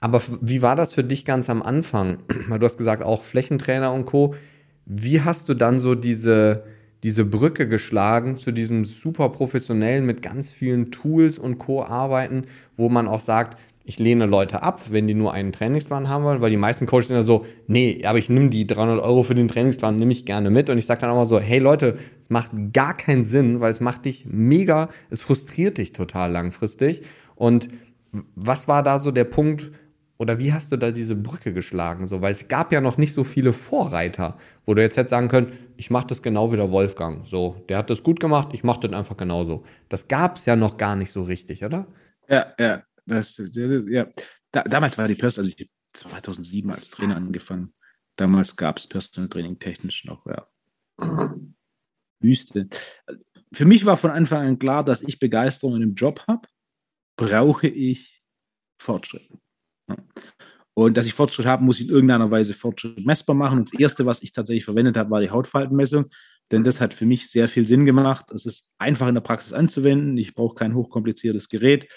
[0.00, 2.18] Aber wie war das für dich ganz am Anfang?
[2.48, 4.34] Weil du hast gesagt, auch Flächentrainer und Co.
[4.86, 6.64] Wie hast du dann so diese,
[7.02, 11.82] diese Brücke geschlagen zu diesem super professionellen mit ganz vielen Tools und Co.
[11.82, 12.44] arbeiten,
[12.76, 16.40] wo man auch sagt, ich lehne Leute ab, wenn die nur einen Trainingsplan haben wollen,
[16.40, 19.34] weil die meisten Coaches sind ja so, nee, aber ich nehme die 300 Euro für
[19.34, 20.70] den Trainingsplan, nehme ich gerne mit.
[20.70, 23.70] Und ich sage dann auch mal so, hey Leute, es macht gar keinen Sinn, weil
[23.70, 27.02] es macht dich mega, es frustriert dich total langfristig.
[27.34, 27.68] Und
[28.34, 29.70] was war da so der Punkt,
[30.16, 32.06] oder wie hast du da diese Brücke geschlagen?
[32.06, 35.28] So, weil es gab ja noch nicht so viele Vorreiter, wo du jetzt hättest sagen
[35.28, 37.26] können, ich mache das genau wie der Wolfgang.
[37.26, 39.64] So, der hat das gut gemacht, ich mache das einfach genauso.
[39.88, 41.86] Das gab es ja noch gar nicht so richtig, oder?
[42.28, 42.82] Ja, ja.
[43.06, 44.08] Das, ja.
[44.50, 47.74] Da, damals war die Personal, also ich 2007 als Trainer angefangen.
[48.16, 50.48] Damals gab es Personal Training technisch noch, ja.
[52.20, 52.68] Wüste.
[53.52, 56.48] Für mich war von Anfang an klar, dass ich Begeisterung in dem Job habe,
[57.16, 58.22] brauche ich
[58.80, 59.28] Fortschritt.
[60.74, 63.58] Und dass ich Fortschritt habe, muss ich in irgendeiner Weise Fortschritt messbar machen.
[63.58, 66.06] Und das Erste, was ich tatsächlich verwendet habe, war die Hautfaltenmessung.
[66.50, 68.30] Denn das hat für mich sehr viel Sinn gemacht.
[68.32, 70.18] Es ist einfach in der Praxis anzuwenden.
[70.18, 71.88] Ich brauche kein hochkompliziertes Gerät.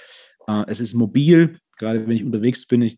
[0.48, 2.82] Äh, es ist mobil, gerade wenn ich unterwegs bin.
[2.82, 2.98] Ich,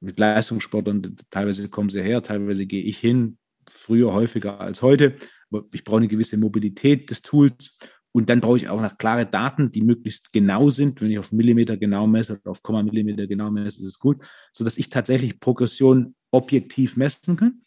[0.00, 5.16] mit Leistungssportlern, teilweise kommen sie her, teilweise gehe ich hin, früher häufiger als heute.
[5.50, 7.78] Aber ich brauche eine gewisse Mobilität des Tools.
[8.12, 11.00] Und dann brauche ich auch noch klare Daten, die möglichst genau sind.
[11.00, 14.22] Wenn ich auf Millimeter genau messe oder auf Komma Millimeter genau messe, ist es gut,
[14.52, 17.62] sodass ich tatsächlich Progression objektiv messen kann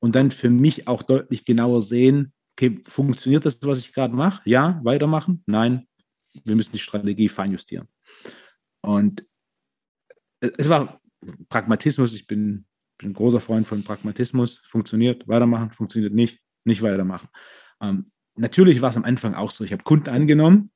[0.00, 4.42] und dann für mich auch deutlich genauer sehen, okay, funktioniert das, was ich gerade mache?
[4.48, 5.42] Ja, weitermachen?
[5.46, 5.86] Nein,
[6.44, 7.88] wir müssen die Strategie feinjustieren.
[8.80, 9.26] Und
[10.40, 11.00] es war
[11.48, 12.14] Pragmatismus.
[12.14, 12.64] Ich bin,
[12.98, 14.58] bin ein großer Freund von Pragmatismus.
[14.68, 17.28] Funktioniert, weitermachen, funktioniert nicht, nicht weitermachen.
[17.80, 18.04] Ähm,
[18.36, 19.64] natürlich war es am Anfang auch so.
[19.64, 20.70] Ich habe Kunden angenommen,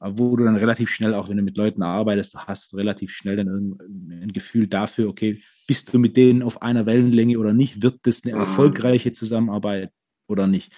[0.00, 3.36] wo du dann relativ schnell, auch wenn du mit Leuten arbeitest, du hast relativ schnell
[3.36, 3.78] dann
[4.10, 7.82] ein Gefühl dafür, okay, bist du mit denen auf einer Wellenlänge oder nicht?
[7.82, 9.92] Wird das eine erfolgreiche Zusammenarbeit
[10.26, 10.72] oder nicht?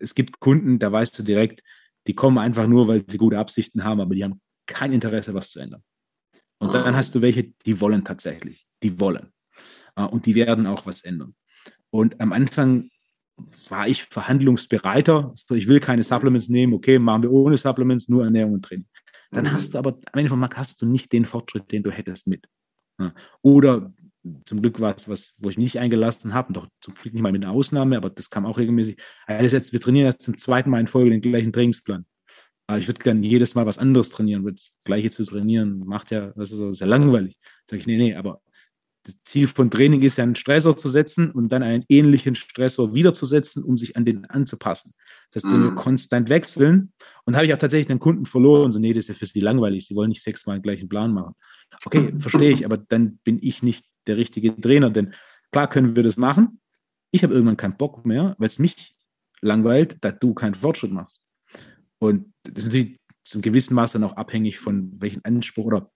[0.00, 1.62] Es gibt Kunden, da weißt du direkt,
[2.06, 5.50] die kommen einfach nur, weil sie gute Absichten haben, aber die haben kein Interesse, was
[5.50, 5.82] zu ändern.
[6.58, 9.32] Und dann hast du welche, die wollen tatsächlich, die wollen.
[9.96, 11.34] Äh, und die werden auch was ändern.
[11.90, 12.90] Und am Anfang
[13.68, 15.34] war ich verhandlungsbereiter.
[15.50, 16.72] Ich will keine Supplements nehmen.
[16.74, 18.86] Okay, machen wir ohne Supplements, nur Ernährung und Training.
[19.30, 19.52] Dann mhm.
[19.52, 22.26] hast du aber am Ende vom Tag hast du nicht den Fortschritt, den du hättest
[22.26, 22.46] mit.
[23.42, 23.92] Oder
[24.44, 27.22] zum Glück war es was, wo ich mich nicht eingelassen habe, doch zum Glück nicht
[27.22, 28.96] mal mit einer Ausnahme, aber das kam auch regelmäßig.
[29.26, 32.04] Also jetzt, wir trainieren jetzt zum zweiten Mal in Folge den gleichen Trainingsplan.
[32.66, 36.10] Aber ich würde gerne jedes Mal was anderes trainieren, weil das Gleiche zu trainieren macht
[36.10, 37.38] ja, das ist, sehr langweilig.
[37.70, 38.40] Sag ich, nee, nee, aber
[39.04, 42.94] das Ziel von Training ist ja, einen Stressor zu setzen und dann einen ähnlichen Stressor
[42.94, 44.94] wiederzusetzen, um sich an den anzupassen.
[45.30, 45.74] Das heißt, mhm.
[45.76, 46.92] konstant wechseln.
[47.24, 48.72] Und habe ich auch tatsächlich einen Kunden verloren.
[48.72, 49.86] So, nee, das ist ja für sie langweilig.
[49.86, 51.34] Sie wollen nicht sechsmal den gleichen Plan machen.
[51.84, 54.90] Okay, verstehe ich, aber dann bin ich nicht der richtige Trainer.
[54.90, 55.14] Denn
[55.52, 56.60] klar können wir das machen.
[57.10, 58.96] Ich habe irgendwann keinen Bock mehr, weil es mich
[59.40, 61.26] langweilt, dass du keinen Fortschritt machst.
[61.98, 65.90] Und das ist natürlich zum gewissen Maß dann auch abhängig von welchen Anspruch oder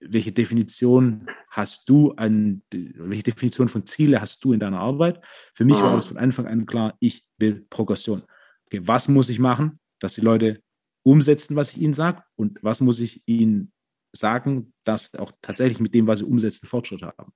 [0.00, 5.24] welche Definition hast du an, welche Definition von Ziele hast du in deiner Arbeit?
[5.54, 8.22] Für mich war das von Anfang an klar, ich will Progression.
[8.66, 10.62] Okay, was muss ich machen, dass die Leute
[11.02, 12.22] umsetzen, was ich ihnen sage?
[12.36, 13.72] Und was muss ich ihnen
[14.12, 17.32] sagen, dass auch tatsächlich mit dem, was sie umsetzen, Fortschritt haben?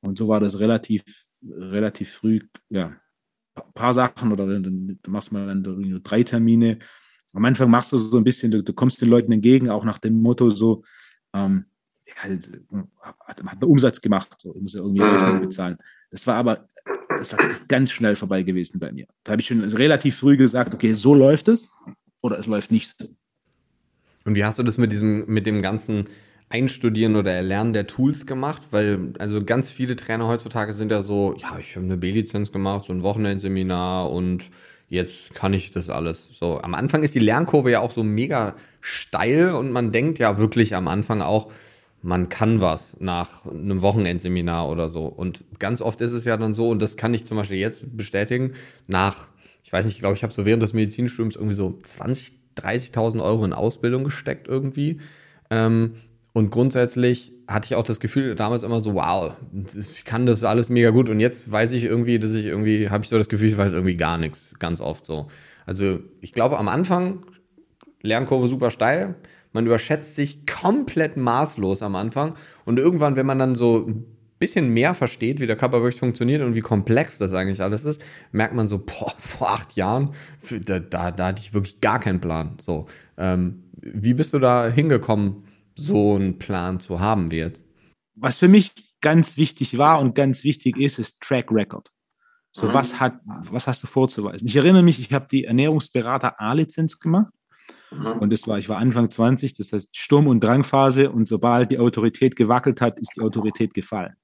[0.00, 1.02] Und so war das relativ,
[1.42, 2.96] relativ früh, ja,
[3.54, 6.78] ein paar Sachen oder dann machst du mal dann drei Termine.
[7.32, 9.98] Am Anfang machst du so ein bisschen, du, du kommst den Leuten entgegen, auch nach
[9.98, 10.84] dem Motto so,
[11.32, 11.66] ähm,
[12.16, 12.50] halt,
[13.00, 15.10] hat, hat einen Umsatz gemacht, so, ich muss ja irgendwie mhm.
[15.10, 15.78] Rechnung bezahlen.
[16.10, 16.68] Das war aber,
[17.08, 17.38] das war
[17.68, 19.06] ganz schnell vorbei gewesen bei mir.
[19.24, 21.70] Da habe ich schon relativ früh gesagt, okay, so läuft es
[22.20, 23.08] oder es läuft nicht so.
[24.24, 26.04] Und wie hast du das mit diesem, mit dem ganzen
[26.48, 28.62] Einstudieren oder Erlernen der Tools gemacht?
[28.70, 32.86] Weil, also ganz viele Trainer heutzutage sind ja so, ja, ich habe eine B-Lizenz gemacht,
[32.86, 34.48] so ein Wochenendseminar und
[34.88, 36.30] jetzt kann ich das alles.
[36.32, 40.38] So, am Anfang ist die Lernkurve ja auch so mega steil und man denkt ja
[40.38, 41.50] wirklich am Anfang auch,
[42.04, 45.06] man kann was nach einem Wochenendseminar oder so.
[45.06, 47.96] Und ganz oft ist es ja dann so, und das kann ich zum Beispiel jetzt
[47.96, 48.52] bestätigen,
[48.86, 49.28] nach,
[49.62, 53.22] ich weiß nicht, ich glaube, ich habe so während des Medizinstudiums irgendwie so 20, 30.000
[53.22, 55.00] Euro in Ausbildung gesteckt irgendwie.
[55.50, 55.94] Ähm,
[56.32, 60.68] und grundsätzlich hatte ich auch das Gefühl damals immer so, wow, ich kann das alles
[60.68, 61.08] mega gut.
[61.08, 63.72] Und jetzt weiß ich irgendwie, dass ich irgendwie, habe ich so das Gefühl, ich weiß
[63.72, 65.28] irgendwie gar nichts, ganz oft so.
[65.66, 67.24] Also ich glaube, am Anfang
[68.02, 69.14] Lernkurve super steil.
[69.52, 72.34] man überschätzt sich komplett maßlos am Anfang
[72.64, 74.04] und irgendwann, wenn man dann so ein
[74.44, 78.04] bisschen mehr versteht, wie der Körper wirklich funktioniert und wie komplex das eigentlich alles ist,
[78.30, 80.10] merkt man so, boah, vor acht Jahren,
[80.66, 82.58] da, da, da hatte ich wirklich gar keinen Plan.
[82.60, 82.86] So,
[83.16, 87.64] ähm, wie bist du da hingekommen, so einen Plan zu haben wie jetzt?
[88.16, 91.90] Was für mich ganz wichtig war und ganz wichtig ist, ist Track Record.
[92.52, 92.74] So, mhm.
[92.74, 94.46] was, hat, was hast du vorzuweisen?
[94.46, 97.32] Ich erinnere mich, ich habe die Ernährungsberater A-Lizenz gemacht.
[97.90, 98.18] Mhm.
[98.20, 101.10] Und das war, ich war Anfang 20, das heißt Sturm- und Drangphase.
[101.10, 104.14] Und sobald die Autorität gewackelt hat, ist die Autorität gefallen.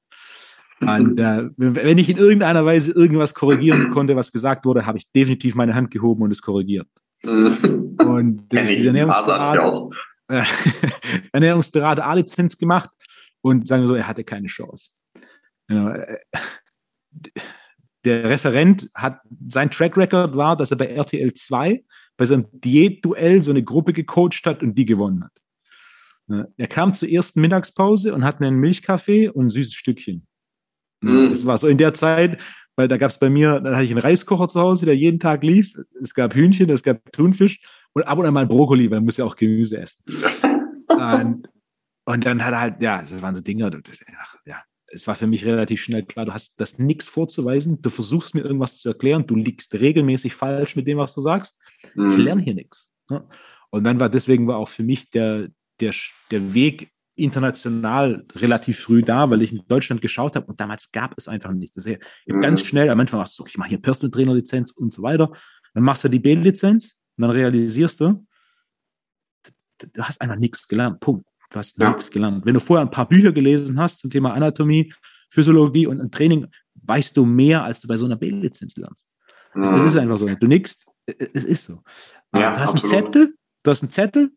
[0.80, 5.10] Und äh, wenn ich in irgendeiner Weise irgendwas korrigieren konnte, was gesagt wurde, habe ich
[5.12, 6.88] definitiv meine Hand gehoben und es korrigiert.
[7.22, 9.90] Und dieser Ernährungsberater,
[10.28, 10.42] äh,
[11.32, 12.90] Ernährungsberater A-Lizenz gemacht
[13.42, 14.92] und sagen wir so, er hatte keine Chance.
[15.68, 15.94] Genau.
[18.04, 21.84] Der Referent hat, sein Track Record war, dass er bei RTL 2
[22.16, 26.52] bei seinem Diätduell so eine Gruppe gecoacht hat und die gewonnen hat.
[26.56, 30.26] Er kam zur ersten Mittagspause und hat einen Milchkaffee und ein süßes Stückchen.
[31.00, 31.30] Mhm.
[31.30, 32.38] Das war so in der Zeit,
[32.76, 35.20] weil da gab es bei mir, dann hatte ich einen Reiskocher zu Hause, der jeden
[35.20, 35.74] Tag lief.
[36.00, 37.60] Es gab Hühnchen, es gab Thunfisch
[37.92, 40.04] und ab und an mal Brokkoli, weil man muss ja auch Gemüse essen.
[40.88, 41.48] und,
[42.04, 43.70] und, dann hat er halt, ja, das waren so Dinge,
[44.18, 47.90] ach, ja, es war für mich relativ schnell klar, du hast das nichts vorzuweisen, du
[47.90, 51.58] versuchst mir irgendwas zu erklären, du liegst regelmäßig falsch mit dem, was du sagst.
[51.94, 52.10] Mhm.
[52.10, 52.92] Ich lerne hier nichts.
[53.08, 53.26] Ne?
[53.70, 55.48] Und dann war deswegen war auch für mich der,
[55.80, 55.94] der,
[56.30, 56.90] der Weg
[57.22, 61.52] international relativ früh da, weil ich in Deutschland geschaut habe und damals gab es einfach
[61.52, 61.76] nichts.
[61.76, 61.96] Das ja,
[62.26, 62.40] mhm.
[62.40, 65.32] ganz schnell, am Anfang machst du, ich mache hier Personal Trainer Lizenz und so weiter.
[65.74, 68.26] Dann machst du die B-Lizenz und dann realisierst du,
[69.78, 71.00] du hast einfach nichts gelernt.
[71.00, 71.26] Punkt.
[71.50, 71.88] Du hast ja.
[71.88, 72.44] nichts gelernt.
[72.46, 74.92] Wenn du vorher ein paar Bücher gelesen hast zum Thema Anatomie,
[75.30, 79.16] Physiologie und Training, weißt du mehr, als du bei so einer B-Lizenz lernst.
[79.54, 79.62] Mhm.
[79.62, 80.26] Es, ist einfach so.
[80.26, 81.82] Du nickst, es ist so.
[82.34, 82.94] Ja, du hast absolut.
[82.94, 84.30] einen Zettel, du hast einen Zettel,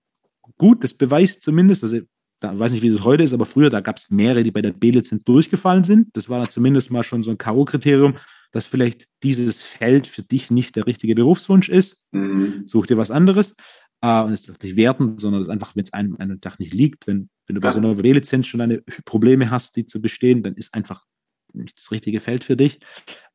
[0.58, 2.00] gut, das beweist zumindest, also
[2.44, 4.62] da weiß nicht, wie das heute ist, aber früher, da gab es mehrere, die bei
[4.62, 6.10] der B-Lizenz durchgefallen sind.
[6.14, 8.16] Das war zumindest mal schon so ein K.O.-Kriterium,
[8.52, 12.04] dass vielleicht dieses Feld für dich nicht der richtige Berufswunsch ist.
[12.12, 12.64] Mhm.
[12.66, 13.56] Such dir was anderes.
[14.04, 16.60] Uh, und es ist nicht wertend, sondern es ist einfach, wenn es einem einen Tag
[16.60, 20.02] nicht liegt, wenn, wenn du bei so einer B-Lizenz schon deine Probleme hast, die zu
[20.02, 21.06] bestehen, dann ist einfach
[21.54, 22.82] nicht das richtige Feld für dich.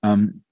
[0.02, 0.42] Ähm,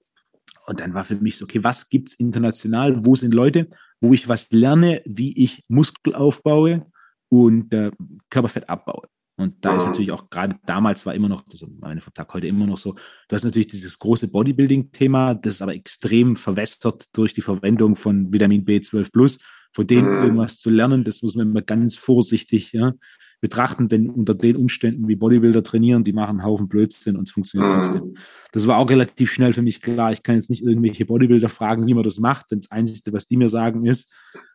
[0.65, 3.05] und dann war für mich so, okay, was gibt es international?
[3.05, 3.69] Wo sind Leute,
[4.01, 6.87] wo ich was lerne, wie ich Muskel aufbaue
[7.29, 7.91] und äh,
[8.29, 9.07] Körperfett abbaue?
[9.39, 12.47] Und da ist natürlich auch gerade damals war immer noch, also meine vom Tag heute
[12.47, 17.35] immer noch so, du hast natürlich dieses große Bodybuilding-Thema, das ist aber extrem verwässert durch
[17.35, 19.37] die Verwendung von Vitamin B12 Plus
[19.73, 20.23] von denen mhm.
[20.23, 22.93] irgendwas zu lernen, das muss man immer ganz vorsichtig ja,
[23.41, 27.31] betrachten, denn unter den Umständen, wie Bodybuilder trainieren, die machen einen Haufen Blödsinn und es
[27.31, 27.75] funktioniert mhm.
[27.75, 28.17] trotzdem.
[28.53, 30.11] Das war auch relativ schnell für mich klar.
[30.11, 33.27] Ich kann jetzt nicht irgendwelche Bodybuilder fragen, wie man das macht, denn das Einzige, was
[33.27, 34.13] die mir sagen, ist,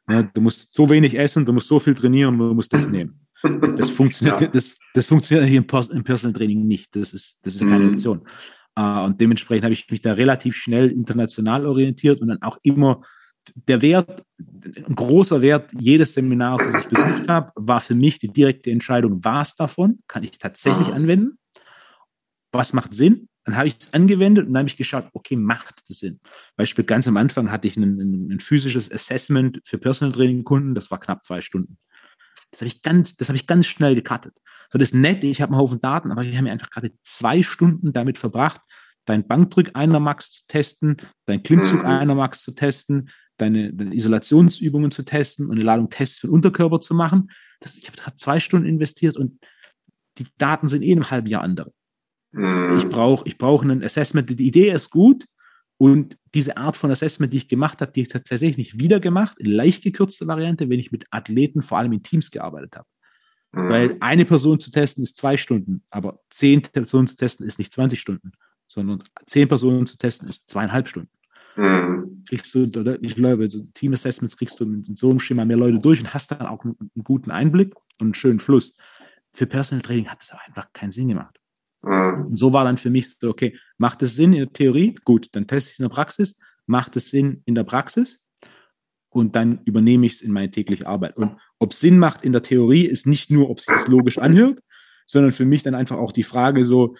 [0.09, 3.21] ja, du musst so wenig essen, du musst so viel trainieren, du musst das nehmen.
[3.77, 4.47] Das funktioniert, ja.
[4.47, 6.95] das, das funktioniert hier im, im Personal Training nicht.
[6.95, 7.93] Das ist, das ist keine mhm.
[7.95, 8.23] Option.
[8.79, 13.03] Uh, und dementsprechend habe ich mich da relativ schnell international orientiert und dann auch immer
[13.55, 18.29] der Wert, ein großer Wert jedes Seminars, das ich besucht habe, war für mich die
[18.29, 20.95] direkte Entscheidung, was davon kann ich tatsächlich mhm.
[20.95, 21.39] anwenden?
[22.53, 23.29] Was macht Sinn?
[23.45, 26.21] Dann habe ich es angewendet und dann habe ich geschaut, okay, macht das Sinn?
[26.57, 30.91] Beispiel ganz am Anfang hatte ich ein, ein, physisches Assessment für Personal Training Kunden, das
[30.91, 31.79] war knapp zwei Stunden.
[32.51, 34.35] Das habe ich ganz, das habe ich ganz schnell gecuttet.
[34.71, 36.93] So, das ist nett, ich habe einen Haufen Daten, aber ich habe mir einfach gerade
[37.03, 38.61] zwei Stunden damit verbracht,
[39.05, 41.89] dein Bankdrück einer Max zu testen, dein Klimmzug mhm.
[41.89, 46.35] einer Max zu testen, deine, deine, Isolationsübungen zu testen und eine Ladung Tests für den
[46.35, 47.31] Unterkörper zu machen.
[47.61, 49.41] Das, ich habe zwei Stunden investiert und
[50.19, 51.73] die Daten sind eh in einem halben Jahr andere.
[52.33, 52.77] Mhm.
[52.79, 54.29] Ich brauche ich brauch ein Assessment.
[54.29, 55.27] Die Idee ist gut
[55.79, 59.39] und diese Art von Assessment, die ich gemacht habe, die ich tatsächlich nicht wieder gemacht,
[59.39, 62.87] in leicht gekürzter Variante, wenn ich mit Athleten vor allem in Teams gearbeitet habe.
[63.53, 63.69] Mhm.
[63.69, 67.73] Weil eine Person zu testen ist zwei Stunden, aber zehn Personen zu testen ist nicht
[67.73, 68.33] 20 Stunden,
[68.67, 71.11] sondern zehn Personen zu testen ist zweieinhalb Stunden.
[71.57, 72.25] Mhm.
[72.29, 75.79] Kriegst du, ich glaube, so Team Assessments kriegst du mit so einem Schema mehr Leute
[75.79, 78.75] durch und hast dann auch einen, einen guten Einblick und einen schönen Fluss.
[79.35, 81.39] Für Personal Training hat das einfach keinen Sinn gemacht.
[81.83, 82.27] Mhm.
[82.27, 84.95] Und so war dann für mich so, okay, macht es Sinn in der Theorie?
[85.05, 86.37] Gut, dann teste ich es in der Praxis.
[86.67, 88.21] Macht es Sinn in der Praxis?
[89.11, 91.17] Und dann übernehme ich es in meine tägliche Arbeit.
[91.17, 94.19] Und ob es Sinn macht in der Theorie, ist nicht nur, ob sich das logisch
[94.19, 94.61] anhört,
[95.07, 96.97] sondern für mich dann einfach auch die Frage so,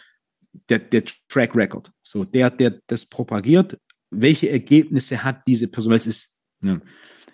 [0.69, 1.91] der, der Track Record.
[2.03, 3.79] So, der, der das propagiert,
[4.11, 6.83] welche Ergebnisse hat diese Person, weil es ist, ne,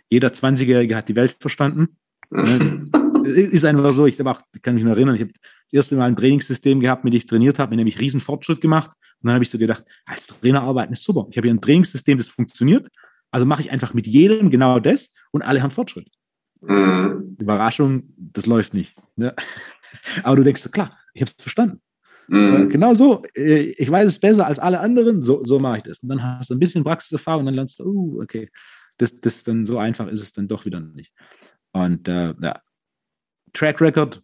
[0.08, 1.98] jeder 20-Jährige hat die Welt verstanden.
[2.30, 2.88] Ne?
[3.28, 6.16] ist einfach so, ich auch, kann mich noch erinnern, ich habe das erste Mal ein
[6.16, 8.90] Trainingssystem gehabt, mit dem ich trainiert habe, mit dem ich riesen Fortschritt gemacht.
[9.20, 11.26] Und dann habe ich so gedacht, als Trainer arbeiten ist super.
[11.30, 12.88] Ich habe hier ein Trainingssystem, das funktioniert.
[13.30, 16.08] Also mache ich einfach mit jedem genau das und alle haben Fortschritt.
[16.60, 17.36] Mhm.
[17.38, 18.96] Überraschung, das läuft nicht.
[19.16, 19.34] Ne?
[20.22, 21.80] Aber du denkst, klar, ich habe es verstanden.
[22.28, 22.68] Mhm.
[22.68, 25.98] Genau so, äh, ich weiß es besser als alle anderen, so, so mache ich das.
[26.00, 28.50] Und dann hast du ein bisschen Praxiserfahrung und dann lernst du, uh, okay,
[28.98, 31.12] das, das dann so einfach ist es dann doch wieder nicht.
[31.72, 32.60] Und äh, ja,
[33.52, 34.22] Track Record,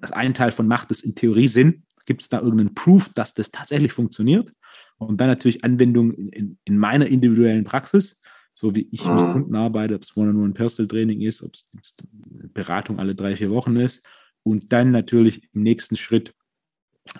[0.00, 1.84] das ein Teil von macht es in Theorie Sinn.
[2.06, 4.52] Gibt es da irgendeinen Proof, dass das tatsächlich funktioniert?
[4.98, 8.16] Und dann natürlich Anwendung in, in, in meiner individuellen Praxis,
[8.54, 9.32] so wie ich mit mhm.
[9.32, 11.66] Kunden arbeite, ob es One-on-One Personal Training ist, ob es
[12.54, 14.06] Beratung alle drei, vier Wochen ist.
[14.42, 16.32] Und dann natürlich im nächsten Schritt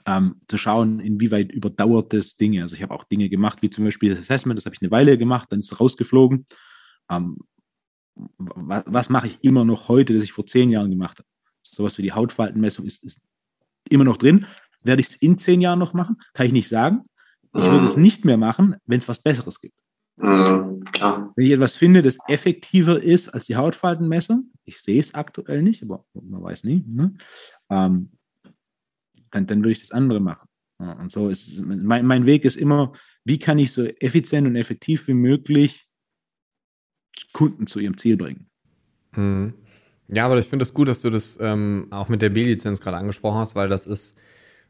[0.07, 2.63] ähm, zu schauen, inwieweit überdauert das Dinge.
[2.63, 4.91] Also ich habe auch Dinge gemacht, wie zum Beispiel das Assessment, das habe ich eine
[4.91, 6.47] Weile gemacht, dann ist es rausgeflogen.
[7.11, 7.39] Ähm,
[8.39, 11.29] was, was mache ich immer noch heute, das ich vor zehn Jahren gemacht habe?
[11.63, 13.21] Sowas wie die Hautfaltenmessung ist, ist
[13.89, 14.47] immer noch drin.
[14.83, 16.17] Werde ich es in zehn Jahren noch machen?
[16.33, 17.03] Kann ich nicht sagen.
[17.55, 19.79] Ich würde es nicht mehr machen, wenn es was Besseres gibt.
[20.17, 20.85] Mhm,
[21.35, 25.83] wenn ich etwas finde, das effektiver ist als die Hautfaltenmessung, ich sehe es aktuell nicht,
[25.83, 27.15] aber man weiß nie, ne?
[27.71, 28.13] ähm,
[29.31, 30.49] dann, dann würde ich das andere machen.
[30.79, 32.93] Ja, und so ist mein, mein Weg ist immer,
[33.25, 35.86] wie kann ich so effizient und effektiv wie möglich
[37.33, 38.47] Kunden zu ihrem Ziel bringen.
[39.15, 39.55] Mhm.
[40.09, 42.81] Ja, aber ich finde es das gut, dass du das ähm, auch mit der B-Lizenz
[42.81, 44.17] gerade angesprochen hast, weil das ist,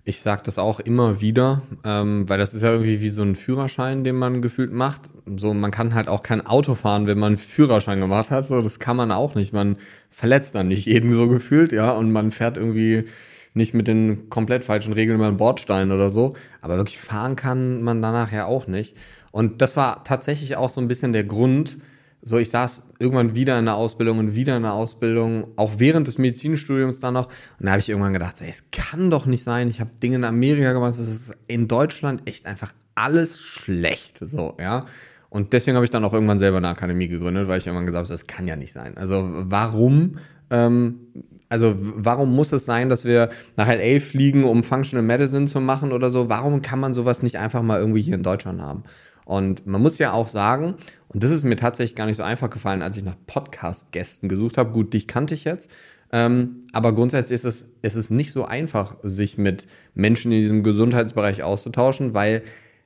[0.05, 3.37] ich sage das auch immer wieder, ähm, weil das ist ja irgendwie wie so ein
[3.37, 5.03] Führerschein, den man gefühlt macht.
[5.37, 8.47] So, man kann halt auch kein Auto fahren, wenn man einen Führerschein gemacht hat.
[8.47, 9.53] So, das kann man auch nicht.
[9.53, 9.77] Man
[10.09, 13.05] verletzt dann nicht jeden so gefühlt, ja, und man fährt irgendwie
[13.53, 16.35] nicht mit den komplett falschen Regeln über den Bordstein oder so.
[16.61, 18.97] Aber wirklich fahren kann man danach ja auch nicht.
[19.33, 21.79] Und das war tatsächlich auch so ein bisschen der Grund,
[22.23, 26.07] so ich saß irgendwann wieder in der Ausbildung und wieder in der Ausbildung, auch während
[26.07, 27.27] des Medizinstudiums dann noch.
[27.27, 29.69] Und da habe ich irgendwann gedacht, ey, es kann doch nicht sein.
[29.69, 34.19] Ich habe Dinge in Amerika gemacht, es ist in Deutschland echt einfach alles schlecht.
[34.21, 34.85] So, ja.
[35.29, 38.07] Und deswegen habe ich dann auch irgendwann selber eine Akademie gegründet, weil ich irgendwann gesagt
[38.07, 38.97] habe, das kann ja nicht sein.
[38.97, 40.19] Also warum
[40.51, 41.01] ähm,
[41.49, 45.93] also warum muss es sein, dass wir nach LA fliegen, um Functional Medicine zu machen
[45.93, 46.29] oder so?
[46.29, 48.83] Warum kann man sowas nicht einfach mal irgendwie hier in Deutschland haben?
[49.27, 50.77] Und man muss ja auch sagen,
[51.09, 54.57] und das ist mir tatsächlich gar nicht so einfach gefallen, als ich nach Podcast-Gästen gesucht
[54.57, 54.73] habe.
[54.73, 55.69] Gut, dich kannte ich jetzt.
[56.13, 60.63] Ähm, aber grundsätzlich ist es, ist es nicht so einfach, sich mit Menschen in diesem
[60.63, 62.43] Gesundheitsbereich auszutauschen, weil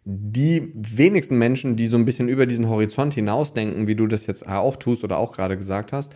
[0.07, 4.49] die wenigsten Menschen, die so ein bisschen über diesen Horizont hinausdenken, wie du das jetzt
[4.49, 6.15] auch tust oder auch gerade gesagt hast,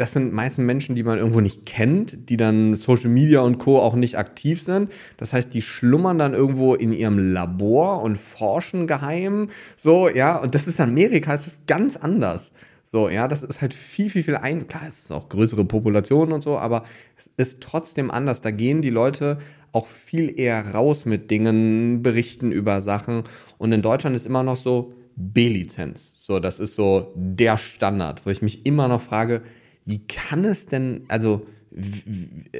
[0.00, 3.78] das sind meistens Menschen, die man irgendwo nicht kennt, die dann Social Media und Co.
[3.78, 4.90] auch nicht aktiv sind.
[5.18, 9.50] Das heißt, die schlummern dann irgendwo in ihrem Labor und forschen geheim.
[9.76, 12.54] So, ja, und das ist in Amerika, es ist ganz anders.
[12.82, 14.68] So, ja, das ist halt viel, viel, viel ein.
[14.68, 16.84] Klar, es ist auch größere Populationen und so, aber
[17.18, 18.40] es ist trotzdem anders.
[18.40, 19.36] Da gehen die Leute
[19.70, 23.24] auch viel eher raus mit Dingen, berichten über Sachen.
[23.58, 26.14] Und in Deutschland ist immer noch so B-Lizenz.
[26.22, 29.42] So, das ist so der Standard, wo ich mich immer noch frage,
[29.84, 31.46] wie kann es denn, also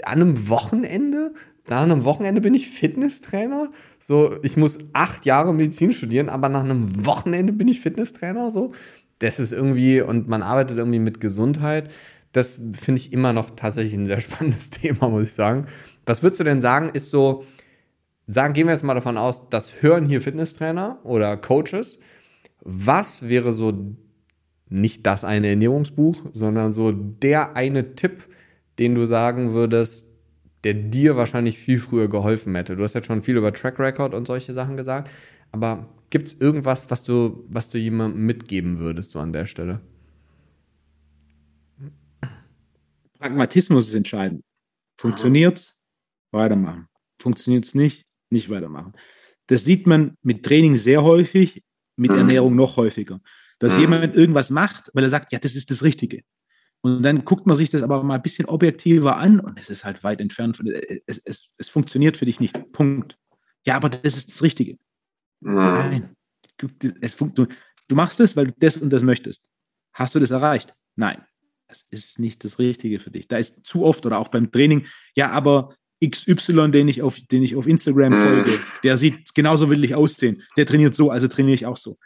[0.05, 1.33] an einem Wochenende,
[1.69, 3.71] nach einem Wochenende bin ich Fitnesstrainer.
[3.99, 8.51] So, ich muss acht Jahre Medizin studieren, aber nach einem Wochenende bin ich Fitnesstrainer.
[8.51, 8.73] So,
[9.21, 11.91] das ist irgendwie, und man arbeitet irgendwie mit Gesundheit.
[12.33, 15.67] Das finde ich immer noch tatsächlich ein sehr spannendes Thema, muss ich sagen.
[16.07, 17.45] Was würdest du denn sagen, ist so,
[18.27, 21.99] sagen, gehen wir jetzt mal davon aus, das hören hier Fitnesstrainer oder Coaches.
[22.63, 23.97] Was wäre so
[24.71, 28.29] nicht das eine Ernährungsbuch, sondern so der eine Tipp,
[28.79, 30.07] den du sagen würdest,
[30.65, 32.77] der dir wahrscheinlich viel früher geholfen hätte.
[32.77, 35.11] Du hast jetzt schon viel über Track Record und solche Sachen gesagt,
[35.51, 39.81] aber gibt es irgendwas, was du, was du jemandem mitgeben würdest, so an der Stelle?
[43.19, 44.43] Pragmatismus ist entscheidend.
[44.99, 45.83] Funktioniert's?
[46.31, 46.87] Weitermachen.
[47.21, 48.07] Funktioniert's nicht?
[48.31, 48.93] Nicht weitermachen.
[49.49, 51.63] Das sieht man mit Training sehr häufig,
[51.97, 52.19] mit mhm.
[52.19, 53.21] Ernährung noch häufiger
[53.61, 53.81] dass mhm.
[53.81, 56.23] jemand irgendwas macht, weil er sagt, ja, das ist das Richtige.
[56.81, 59.85] Und dann guckt man sich das aber mal ein bisschen objektiver an und es ist
[59.85, 60.57] halt weit entfernt.
[60.57, 60.67] Von,
[61.07, 62.73] es, es, es funktioniert für dich nicht.
[62.73, 63.19] Punkt.
[63.67, 64.79] Ja, aber das ist das Richtige.
[65.41, 65.55] Mhm.
[65.55, 66.17] Nein.
[67.01, 67.47] Es, du,
[67.89, 69.47] du machst es, weil du das und das möchtest.
[69.93, 70.75] Hast du das erreicht?
[70.97, 71.23] Nein.
[71.69, 73.29] Das ist nicht das Richtige für dich.
[73.29, 77.43] Da ist zu oft oder auch beim Training, ja, aber XY, den ich auf, den
[77.43, 78.23] ich auf Instagram mhm.
[78.23, 80.43] folge, der sieht genauso will ich aussehen.
[80.57, 81.97] Der trainiert so, also trainiere ich auch so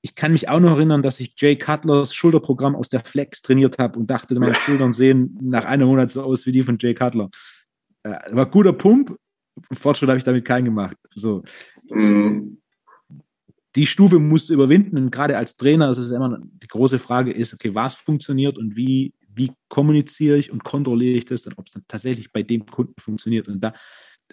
[0.00, 3.78] ich kann mich auch noch erinnern, dass ich Jay Cutlers Schulterprogramm aus der Flex trainiert
[3.78, 6.94] habe und dachte, meine Schultern sehen nach einem Monat so aus wie die von Jay
[6.94, 7.30] Cutler.
[8.02, 9.16] Äh, war guter Pump.
[9.72, 10.96] Fortschritt habe ich damit keinen gemacht.
[11.14, 11.42] So.
[11.88, 12.58] Mhm.
[13.74, 17.32] Die Stufe musst du überwinden und gerade als Trainer ist es immer die große Frage
[17.32, 21.74] ist, okay, was funktioniert und wie, wie kommuniziere ich und kontrolliere ich das, ob es
[21.74, 23.48] dann tatsächlich bei dem Kunden funktioniert.
[23.48, 23.74] Und da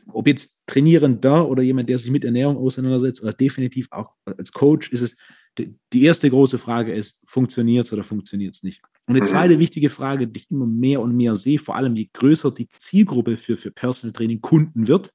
[0.07, 4.91] ob jetzt Trainierender oder jemand, der sich mit Ernährung auseinandersetzt, oder definitiv auch als Coach,
[4.91, 5.15] ist es
[5.57, 8.81] die erste große Frage ist, funktioniert es oder funktioniert es nicht?
[9.07, 9.25] Und eine mhm.
[9.25, 12.67] zweite wichtige Frage, die ich immer mehr und mehr sehe, vor allem je größer die
[12.79, 15.13] Zielgruppe für, für Personal Training Kunden wird,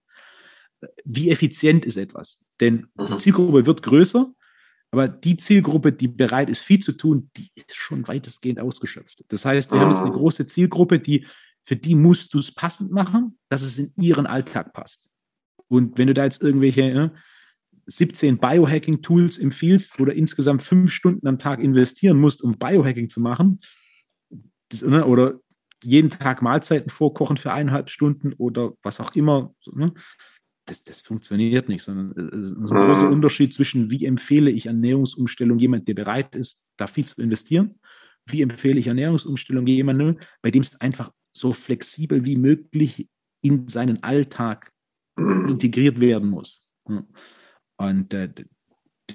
[1.05, 2.47] wie effizient ist etwas?
[2.61, 3.19] Denn die mhm.
[3.19, 4.33] Zielgruppe wird größer,
[4.91, 9.25] aber die Zielgruppe, die bereit ist, viel zu tun, die ist schon weitestgehend ausgeschöpft.
[9.29, 10.17] Das heißt, wir haben jetzt eine ah.
[10.17, 11.27] große Zielgruppe, die,
[11.65, 15.11] für die musst du es passend machen, dass es in ihren Alltag passt.
[15.69, 17.15] Und wenn du da jetzt irgendwelche ne,
[17.89, 23.61] 17 Biohacking-Tools empfiehlst oder insgesamt fünf Stunden am Tag investieren musst, um Biohacking zu machen,
[24.69, 25.41] das, ne, oder
[25.83, 29.95] jeden Tag Mahlzeiten vorkochen für eineinhalb Stunden oder was auch immer, ne,
[30.67, 33.15] das, das funktioniert nicht, sondern es ist ein großer mhm.
[33.15, 37.81] Unterschied zwischen, wie empfehle ich Ernährungsumstellung jemand, der bereit ist, da viel zu investieren,
[38.27, 43.09] wie empfehle ich Ernährungsumstellung jemandem, bei dem es einfach so flexibel wie möglich
[43.41, 44.73] in seinen Alltag
[45.17, 45.49] mhm.
[45.49, 46.69] integriert werden muss.
[47.79, 48.29] Und äh,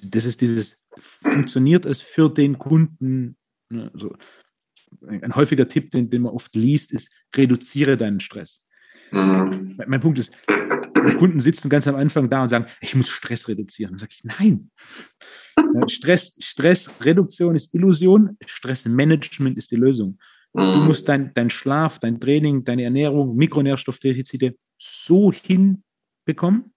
[0.02, 3.38] das ist dieses, funktioniert es für den Kunden?
[3.70, 4.16] Ne, so,
[5.08, 8.62] ein häufiger Tipp, den, den man oft liest, ist, reduziere deinen Stress.
[9.12, 9.80] Mhm.
[9.88, 13.48] Mein Punkt ist, die Kunden sitzen ganz am Anfang da und sagen, ich muss Stress
[13.48, 13.94] reduzieren.
[13.94, 14.72] Dann sage ich, nein.
[15.88, 20.20] Stress, Stressreduktion ist Illusion, Stressmanagement ist die Lösung.
[20.54, 20.86] Du mhm.
[20.86, 26.73] musst dein, dein Schlaf, dein Training, deine Ernährung, Mikronährstoffdefizite so hinbekommen,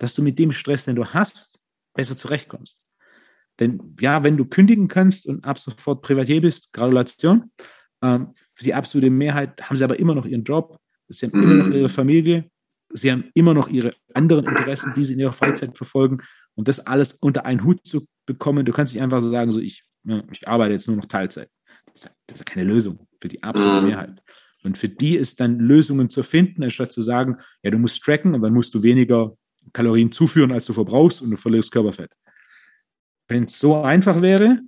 [0.00, 1.60] dass du mit dem Stress, den du hast,
[1.94, 2.84] besser zurechtkommst.
[3.60, 7.52] Denn ja, wenn du kündigen kannst und ab sofort Privatier bist, Gratulation.
[8.02, 10.78] Ähm, für die absolute Mehrheit haben sie aber immer noch ihren Job,
[11.08, 11.72] sie haben immer noch mhm.
[11.74, 12.50] ihre Familie,
[12.92, 16.18] sie haben immer noch ihre anderen Interessen, die sie in ihrer Freizeit verfolgen.
[16.54, 19.60] Und das alles unter einen Hut zu bekommen, du kannst nicht einfach so sagen, so
[19.60, 21.50] ich, ja, ich arbeite jetzt nur noch Teilzeit.
[21.92, 23.88] Das ist, das ist keine Lösung für die absolute mhm.
[23.88, 24.22] Mehrheit.
[24.62, 28.34] Und für die ist dann Lösungen zu finden, anstatt zu sagen, ja, du musst tracken
[28.34, 29.36] und dann musst du weniger
[29.72, 32.12] Kalorien zuführen, als du verbrauchst und du verlierst Körperfett.
[33.28, 34.60] Wenn es so einfach wäre,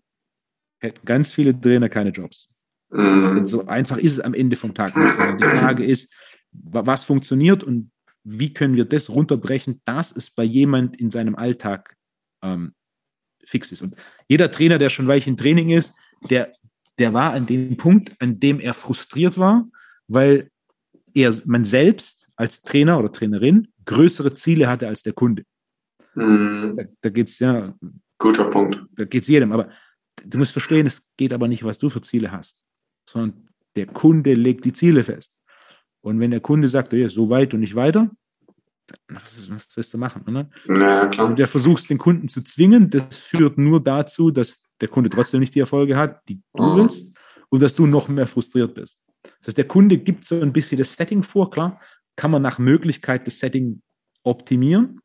[0.81, 2.59] hätten ganz viele Trainer keine Jobs.
[2.91, 3.47] Mhm.
[3.47, 6.13] So einfach ist es am Ende vom Tag nicht, sondern die Frage ist,
[6.53, 7.91] was funktioniert und
[8.25, 11.97] wie können wir das runterbrechen, dass es bei jemand in seinem Alltag
[12.43, 12.73] ähm,
[13.45, 13.83] fix ist.
[13.83, 13.97] Und
[14.29, 15.95] jeder Trainer, der schon weich im Training ist,
[16.31, 16.53] der,
[16.99, 19.67] der war an dem Punkt, an dem er frustriert war,
[20.07, 20.51] weil
[21.15, 25.45] er, man selbst als Trainer oder Trainerin größere Ziele hatte als der Kunde.
[26.15, 26.75] Mhm.
[26.77, 27.75] Da, da geht es ja.
[28.19, 28.79] Guter Punkt.
[28.97, 29.53] Da geht es jedem.
[29.53, 29.71] Aber
[30.25, 32.65] du musst verstehen, es geht aber nicht, was du für Ziele hast,
[33.09, 35.41] sondern der Kunde legt die Ziele fest.
[36.03, 38.11] Und wenn der Kunde sagt, ja, so weit und nicht weiter,
[39.09, 40.23] was, was willst du machen?
[40.27, 40.51] Ne?
[40.69, 41.29] Ja, klar.
[41.29, 45.41] Und der versuchst, den Kunden zu zwingen, das führt nur dazu, dass der Kunde trotzdem
[45.41, 46.77] nicht die Erfolge hat, die du mhm.
[46.77, 47.17] willst,
[47.49, 49.07] und dass du noch mehr frustriert bist.
[49.23, 51.81] Das heißt, der Kunde gibt so ein bisschen das Setting vor, klar,
[52.17, 53.83] kann man nach Möglichkeit das Setting
[54.23, 55.01] optimieren.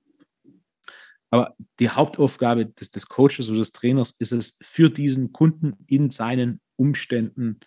[1.29, 6.09] Aber die Hauptaufgabe des, des Coaches oder des Trainers ist es, für diesen Kunden in
[6.09, 7.59] seinen Umständen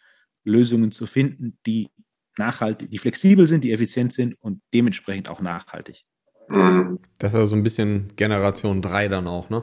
[0.45, 1.91] Lösungen zu finden, die
[2.39, 6.05] nachhaltig, die flexibel sind, die effizient sind und dementsprechend auch nachhaltig.
[6.49, 9.63] Das ist ja so ein bisschen Generation 3 dann auch, ne?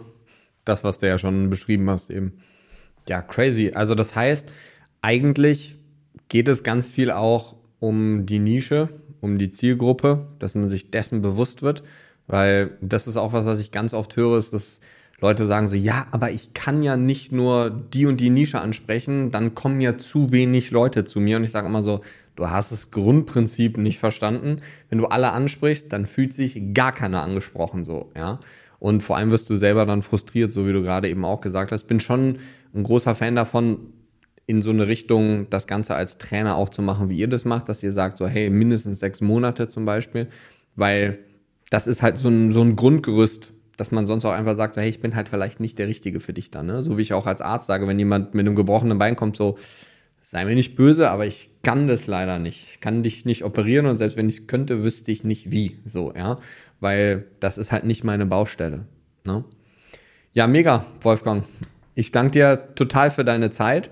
[0.64, 2.40] Das, was du ja schon beschrieben hast eben.
[3.08, 3.72] Ja, crazy.
[3.74, 4.52] Also das heißt,
[5.02, 5.78] eigentlich
[6.30, 8.90] geht es ganz viel auch um die Nische,
[9.22, 11.84] um die Zielgruppe, dass man sich dessen bewusst wird,
[12.28, 14.80] weil das ist auch was, was ich ganz oft höre, ist, dass
[15.20, 19.32] Leute sagen so, ja, aber ich kann ja nicht nur die und die Nische ansprechen,
[19.32, 22.02] dann kommen ja zu wenig Leute zu mir und ich sage immer so,
[22.36, 24.58] du hast das Grundprinzip nicht verstanden.
[24.90, 28.40] Wenn du alle ansprichst, dann fühlt sich gar keiner angesprochen so, ja.
[28.80, 31.72] Und vor allem wirst du selber dann frustriert, so wie du gerade eben auch gesagt
[31.72, 31.86] hast.
[31.86, 32.38] Bin schon
[32.76, 33.80] ein großer Fan davon,
[34.48, 37.70] in so eine Richtung das Ganze als Trainer auch zu machen, wie ihr das macht,
[37.70, 40.28] dass ihr sagt, so hey, mindestens sechs Monate zum Beispiel,
[40.76, 41.20] weil
[41.70, 44.82] das ist halt so ein, so ein Grundgerüst, dass man sonst auch einfach sagt, so
[44.82, 46.66] hey, ich bin halt vielleicht nicht der Richtige für dich dann.
[46.66, 46.82] Ne?
[46.82, 49.58] So wie ich auch als Arzt sage, wenn jemand mit einem gebrochenen Bein kommt, so
[50.22, 52.68] sei mir nicht böse, aber ich kann das leider nicht.
[52.72, 55.78] Ich kann dich nicht operieren und selbst wenn ich könnte, wüsste ich nicht wie.
[55.86, 56.38] So, ja,
[56.80, 58.86] weil das ist halt nicht meine Baustelle.
[59.26, 59.44] Ne?
[60.32, 61.44] Ja, mega, Wolfgang.
[61.96, 63.90] Ich danke dir total für deine Zeit.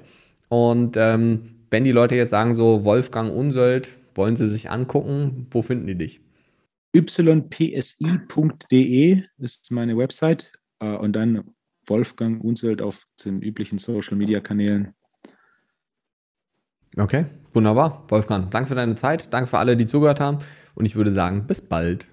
[0.50, 5.62] Und ähm, wenn die Leute jetzt sagen, so Wolfgang Unsöld, wollen sie sich angucken, wo
[5.62, 6.22] finden die dich?
[6.96, 7.94] ypsi.de
[9.38, 11.44] ist meine Website äh, und dann
[11.88, 14.94] Wolfgang Unsöld auf den üblichen Social Media Kanälen.
[16.98, 18.06] Okay, wunderbar.
[18.08, 20.38] Wolfgang, danke für deine Zeit, danke für alle, die zugehört haben
[20.76, 22.08] und ich würde sagen, bis bald.